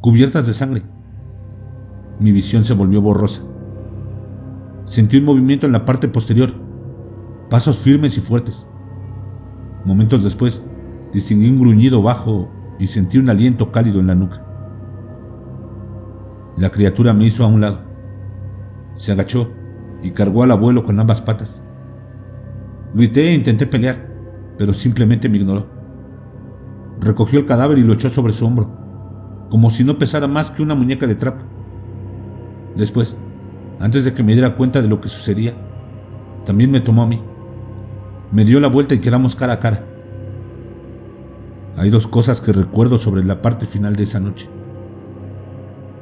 cubiertas 0.00 0.46
de 0.46 0.52
sangre. 0.52 0.82
Mi 2.18 2.32
visión 2.32 2.64
se 2.64 2.74
volvió 2.74 3.00
borrosa. 3.00 3.44
Sentí 4.84 5.18
un 5.18 5.24
movimiento 5.24 5.66
en 5.66 5.72
la 5.72 5.84
parte 5.84 6.08
posterior, 6.08 6.50
pasos 7.48 7.78
firmes 7.78 8.16
y 8.16 8.20
fuertes. 8.20 8.70
Momentos 9.84 10.24
después, 10.24 10.66
distinguí 11.12 11.48
un 11.48 11.60
gruñido 11.60 12.02
bajo 12.02 12.50
y 12.78 12.86
sentí 12.86 13.18
un 13.18 13.30
aliento 13.30 13.70
cálido 13.72 14.00
en 14.00 14.06
la 14.06 14.14
nuca. 14.14 14.44
La 16.56 16.70
criatura 16.70 17.12
me 17.12 17.24
hizo 17.24 17.44
a 17.44 17.48
un 17.48 17.60
lado. 17.60 17.80
Se 18.94 19.12
agachó 19.12 19.52
y 20.02 20.10
cargó 20.10 20.42
al 20.42 20.50
abuelo 20.50 20.84
con 20.84 20.98
ambas 20.98 21.20
patas. 21.20 21.64
Grité 22.94 23.28
e 23.28 23.34
intenté 23.34 23.66
pelear, 23.66 24.10
pero 24.58 24.74
simplemente 24.74 25.28
me 25.28 25.38
ignoró. 25.38 25.68
Recogió 27.00 27.38
el 27.38 27.46
cadáver 27.46 27.78
y 27.78 27.82
lo 27.82 27.92
echó 27.92 28.10
sobre 28.10 28.32
su 28.32 28.46
hombro, 28.46 28.76
como 29.50 29.70
si 29.70 29.84
no 29.84 29.96
pesara 29.96 30.26
más 30.26 30.50
que 30.50 30.62
una 30.62 30.74
muñeca 30.74 31.06
de 31.06 31.14
trapo. 31.14 31.46
Después, 32.76 33.18
antes 33.80 34.04
de 34.04 34.14
que 34.14 34.22
me 34.22 34.32
diera 34.32 34.54
cuenta 34.54 34.80
de 34.80 34.88
lo 34.88 35.00
que 35.00 35.08
sucedía, 35.08 35.54
también 36.44 36.70
me 36.70 36.80
tomó 36.80 37.02
a 37.02 37.06
mí. 37.08 37.20
Me 38.30 38.44
dio 38.44 38.60
la 38.60 38.68
vuelta 38.68 38.94
y 38.94 39.00
quedamos 39.00 39.34
cara 39.34 39.54
a 39.54 39.58
cara. 39.58 39.84
Hay 41.76 41.90
dos 41.90 42.06
cosas 42.06 42.40
que 42.40 42.52
recuerdo 42.52 42.98
sobre 42.98 43.24
la 43.24 43.42
parte 43.42 43.66
final 43.66 43.96
de 43.96 44.04
esa 44.04 44.20
noche. 44.20 44.48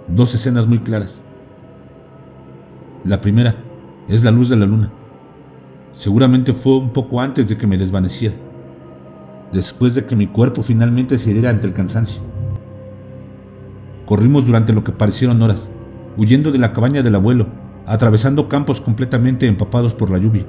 Dos 0.08 0.34
escenas 0.34 0.66
muy 0.66 0.80
claras. 0.80 1.24
La 3.04 3.20
primera 3.20 3.54
es 4.08 4.24
la 4.24 4.30
luz 4.30 4.50
de 4.50 4.56
la 4.56 4.66
luna. 4.66 4.92
Seguramente 5.92 6.52
fue 6.52 6.76
un 6.76 6.92
poco 6.92 7.20
antes 7.20 7.48
de 7.48 7.56
que 7.56 7.66
me 7.66 7.78
desvaneciera 7.78 8.34
después 9.52 9.94
de 9.94 10.06
que 10.06 10.16
mi 10.16 10.26
cuerpo 10.26 10.62
finalmente 10.62 11.18
cediera 11.18 11.50
ante 11.50 11.66
el 11.66 11.72
cansancio. 11.72 12.22
Corrimos 14.06 14.46
durante 14.46 14.72
lo 14.72 14.84
que 14.84 14.92
parecieron 14.92 15.42
horas, 15.42 15.70
huyendo 16.16 16.50
de 16.50 16.58
la 16.58 16.72
cabaña 16.72 17.02
del 17.02 17.14
abuelo, 17.14 17.48
atravesando 17.88 18.48
campos 18.48 18.83
completamente 18.83 19.46
empapados 19.46 19.94
por 19.94 20.11
la 20.11 20.18
lluvia, 20.18 20.44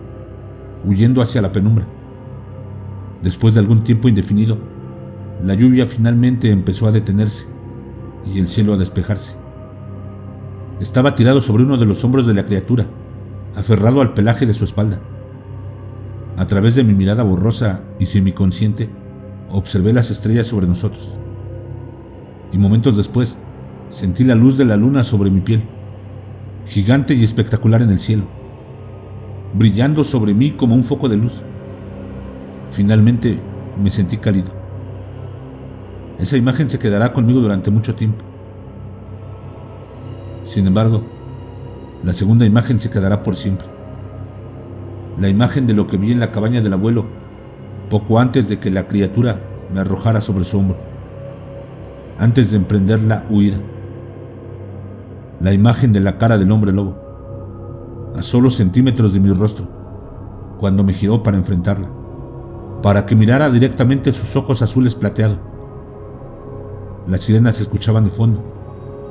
huyendo 0.84 1.21
hacia 1.21 1.41
la 1.41 1.54
penumbra. 1.54 1.88
Después 3.23 3.54
de 3.54 3.62
algún 3.62 3.84
tiempo 3.84 4.10
indefinido, 4.10 4.58
la 5.41 5.54
lluvia 5.54 5.86
finalmente 5.86 6.52
empezó 6.52 6.86
a 6.86 6.91
detenerse 6.91 7.47
y 8.25 8.39
el 8.39 8.49
cielo 8.49 8.73
a 8.73 8.78
despejarse. 8.78 9.38
Estaba 10.82 11.15
tirado 11.15 11.39
sobre 11.39 11.63
uno 11.63 11.78
de 11.78 11.86
los 11.86 12.04
hombros 12.04 12.25
de 12.28 12.34
la 12.34 12.43
criatura, 12.43 12.86
aferrado 13.56 14.02
al 14.02 14.13
pelaje 14.13 14.45
de 14.45 14.54
su 14.54 14.65
espalda. 14.65 14.99
A 16.38 16.45
través 16.45 16.75
de 16.75 16.84
mi 16.84 16.93
mirada 16.93 17.23
borrosa 17.23 17.84
y 17.99 18.06
semiconsciente, 18.06 18.89
observé 19.49 19.93
las 19.93 20.12
estrellas 20.12 20.47
sobre 20.47 20.67
nosotros. 20.67 21.19
Y 22.52 22.58
momentos 22.58 22.97
después, 22.97 23.39
sentí 23.88 24.25
la 24.25 24.36
luz 24.36 24.58
de 24.58 24.65
la 24.65 24.75
luna 24.75 25.04
sobre 25.04 25.32
mi 25.32 25.39
piel, 25.39 25.67
gigante 26.69 27.13
y 27.13 27.23
espectacular 27.23 27.82
en 27.82 27.89
el 27.89 27.99
cielo, 27.99 28.27
brillando 29.53 30.05
sobre 30.05 30.34
mí 30.34 30.51
como 30.51 30.75
un 30.75 30.86
foco 30.86 31.10
de 31.10 31.17
luz. 31.17 31.43
Finalmente 32.69 33.41
me 33.77 33.89
sentí 33.89 34.17
cálido. 34.17 34.51
Esa 36.17 36.38
imagen 36.38 36.69
se 36.69 36.79
quedará 36.79 37.12
conmigo 37.12 37.41
durante 37.41 37.71
mucho 37.71 37.95
tiempo. 37.95 38.23
Sin 40.43 40.65
embargo, 40.67 41.03
la 42.03 42.13
segunda 42.13 42.45
imagen 42.45 42.79
se 42.79 42.89
quedará 42.89 43.21
por 43.23 43.36
siempre 43.36 43.67
la 45.19 45.27
imagen 45.27 45.67
de 45.67 45.73
lo 45.73 45.86
que 45.88 45.97
vi 45.97 46.12
en 46.12 46.19
la 46.19 46.32
cabaña 46.32 46.62
del 46.62 46.73
abuelo, 46.73 47.05
poco 47.89 48.19
antes 48.19 48.47
de 48.47 48.58
que 48.58 48.71
la 48.71 48.88
criatura 48.88 49.41
me 49.73 49.82
arrojara 49.82 50.21
sobre 50.21 50.43
su 50.43 50.60
hombro. 50.60 50.77
antes 52.17 52.51
de 52.51 52.58
emprender 52.58 53.01
la 53.01 53.25
huida. 53.29 53.58
La 55.39 55.54
imagen 55.54 55.93
de 55.93 56.02
la 56.02 56.17
cara 56.17 56.38
del 56.38 56.52
hombre 56.52 56.73
lobo, 56.73 56.97
a 58.13 58.21
solo 58.21 58.49
centímetros 58.49 59.13
de 59.13 59.21
mi 59.21 59.32
rostro, 59.32 59.67
cuando 60.60 60.84
me 60.84 60.91
giró 60.91 61.23
para 61.23 61.38
enfrentarla, 61.38 61.89
para 62.82 63.06
que 63.06 63.15
mirara 63.15 63.49
directamente 63.49 64.12
sus 64.12 64.36
ojos 64.36 64.62
azules 64.62 64.95
plateados. 64.95 65.39
Las 67.08 67.21
sirenas 67.21 67.56
se 67.56 67.63
escuchaban 67.63 68.04
de 68.04 68.10
fondo, 68.10 68.43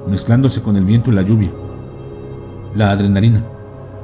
mezclándose 0.07 0.61
con 0.61 0.77
el 0.77 0.85
viento 0.85 1.11
y 1.11 1.15
la 1.15 1.23
lluvia. 1.23 1.51
La 2.75 2.91
adrenalina, 2.91 3.47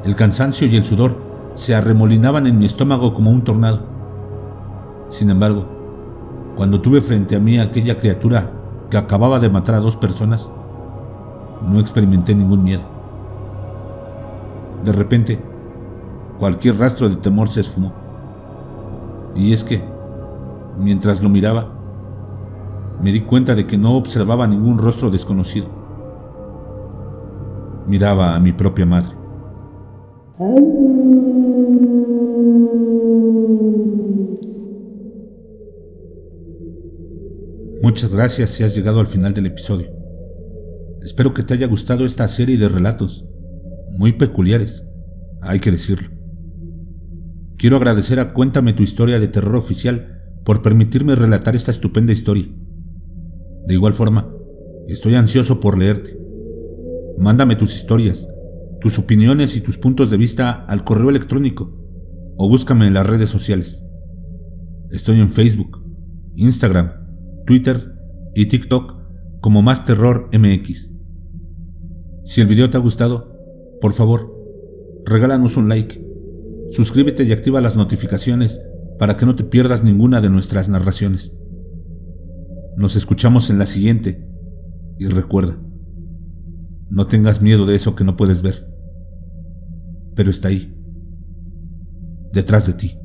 el 0.05 0.17
cansancio 0.17 0.67
y 0.67 0.77
el 0.77 0.85
sudor 0.87 1.19
se 1.53 1.75
arremolinaban 1.75 2.47
en 2.47 2.57
mi 2.57 2.65
estómago 2.65 3.13
como 3.13 3.31
un 3.31 3.45
tornado. 3.45 3.87
Sin 5.11 5.29
embargo, 5.29 5.69
cuando 6.57 6.81
tuve 6.81 7.03
frente 7.03 7.37
a 7.37 7.41
mí 7.41 7.59
aquella 7.59 7.99
criatura 7.99 8.51
que 8.89 8.97
acababa 8.97 9.41
de 9.41 9.51
matar 9.51 9.75
a 9.75 9.81
dos 9.81 9.99
personas, 9.99 10.51
no 11.69 11.81
experimenté 11.81 12.35
ningún 12.35 12.63
miedo. 12.63 12.83
De 14.85 14.93
repente, 14.93 15.43
cualquier 16.39 16.79
rastro 16.79 17.09
de 17.09 17.17
temor 17.17 17.49
se 17.49 17.61
esfumó. 17.61 17.93
Y 19.35 19.53
es 19.53 19.65
que, 19.65 19.83
mientras 20.79 21.23
lo 21.23 21.29
miraba, 21.29 21.73
me 23.03 23.13
di 23.13 23.23
cuenta 23.23 23.55
de 23.55 23.67
que 23.67 23.79
no 23.79 23.97
observaba 23.97 24.47
ningún 24.47 24.79
rostro 24.79 25.11
desconocido. 25.11 25.69
Miraba 27.87 28.35
a 28.35 28.41
mi 28.41 28.53
propia 28.53 28.87
madre. 28.87 29.11
Muchas 37.83 38.15
gracias 38.17 38.51
si 38.51 38.65
has 38.65 38.75
llegado 38.75 39.01
al 39.01 39.07
final 39.07 39.35
del 39.35 39.47
episodio. 39.47 39.94
Espero 41.05 41.35
que 41.35 41.43
te 41.43 41.53
haya 41.53 41.67
gustado 41.67 42.07
esta 42.07 42.27
serie 42.29 42.57
de 42.57 42.67
relatos, 42.67 43.29
muy 43.99 44.13
peculiares, 44.13 44.87
hay 45.43 45.61
que 45.61 45.71
decirlo. 45.71 46.09
Quiero 47.59 47.77
agradecer 47.77 48.19
a 48.21 48.33
Cuéntame 48.33 48.73
tu 48.73 48.83
historia 48.83 49.21
de 49.21 49.29
terror 49.29 49.57
oficial 49.57 50.23
por 50.47 50.63
permitirme 50.63 51.15
relatar 51.15 51.55
esta 51.55 51.71
estupenda 51.71 52.15
historia. 52.15 52.47
De 53.67 53.75
igual 53.75 53.93
forma, 53.93 54.35
estoy 54.89 55.15
ansioso 55.15 55.61
por 55.61 55.77
leerte. 55.77 56.19
Mándame 57.19 57.57
tus 57.57 57.77
historias, 57.77 58.27
tus 58.81 58.99
opiniones 58.99 59.59
y 59.59 59.61
tus 59.61 59.77
puntos 59.77 60.11
de 60.11 60.17
vista 60.17 60.65
al 60.69 60.85
correo 60.85 61.11
electrónico 61.11 61.71
o 62.39 62.49
búscame 62.49 62.87
en 62.87 62.95
las 62.95 63.07
redes 63.07 63.29
sociales. 63.29 63.85
Estoy 64.91 65.21
en 65.21 65.29
Facebook, 65.29 65.85
Instagram, 66.37 66.93
Twitter 67.47 67.77
y 68.35 68.47
TikTok 68.47 68.97
como 69.41 69.61
Más 69.61 69.85
Terror 69.85 70.31
MX. 70.33 70.94
Si 72.25 72.41
el 72.41 72.47
video 72.47 72.71
te 72.71 72.79
ha 72.79 72.81
gustado, 72.81 73.39
por 73.83 73.93
favor, 73.93 74.35
regálanos 75.05 75.59
un 75.59 75.69
like, 75.69 76.03
suscríbete 76.71 77.25
y 77.25 77.33
activa 77.33 77.61
las 77.61 77.77
notificaciones 77.77 78.65
para 78.99 79.17
que 79.17 79.27
no 79.27 79.37
te 79.37 79.45
pierdas 79.45 79.85
ninguna 79.85 80.23
de 80.23 80.31
nuestras 80.31 80.71
narraciones. 80.71 81.37
Nos 82.79 82.97
escuchamos 82.97 83.51
en 83.51 83.59
la 83.59 83.67
siguiente 83.67 84.27
y 84.99 85.07
recuerda, 85.07 85.61
no 86.89 87.07
tengas 87.07 87.43
miedo 87.43 87.67
de 87.67 87.75
eso 87.75 87.95
que 87.95 88.05
no 88.05 88.17
puedes 88.17 88.41
ver, 88.41 88.55
pero 90.17 90.31
está 90.31 90.49
ahí, 90.49 90.75
detrás 92.33 92.67
de 92.67 92.73
ti. 92.73 93.04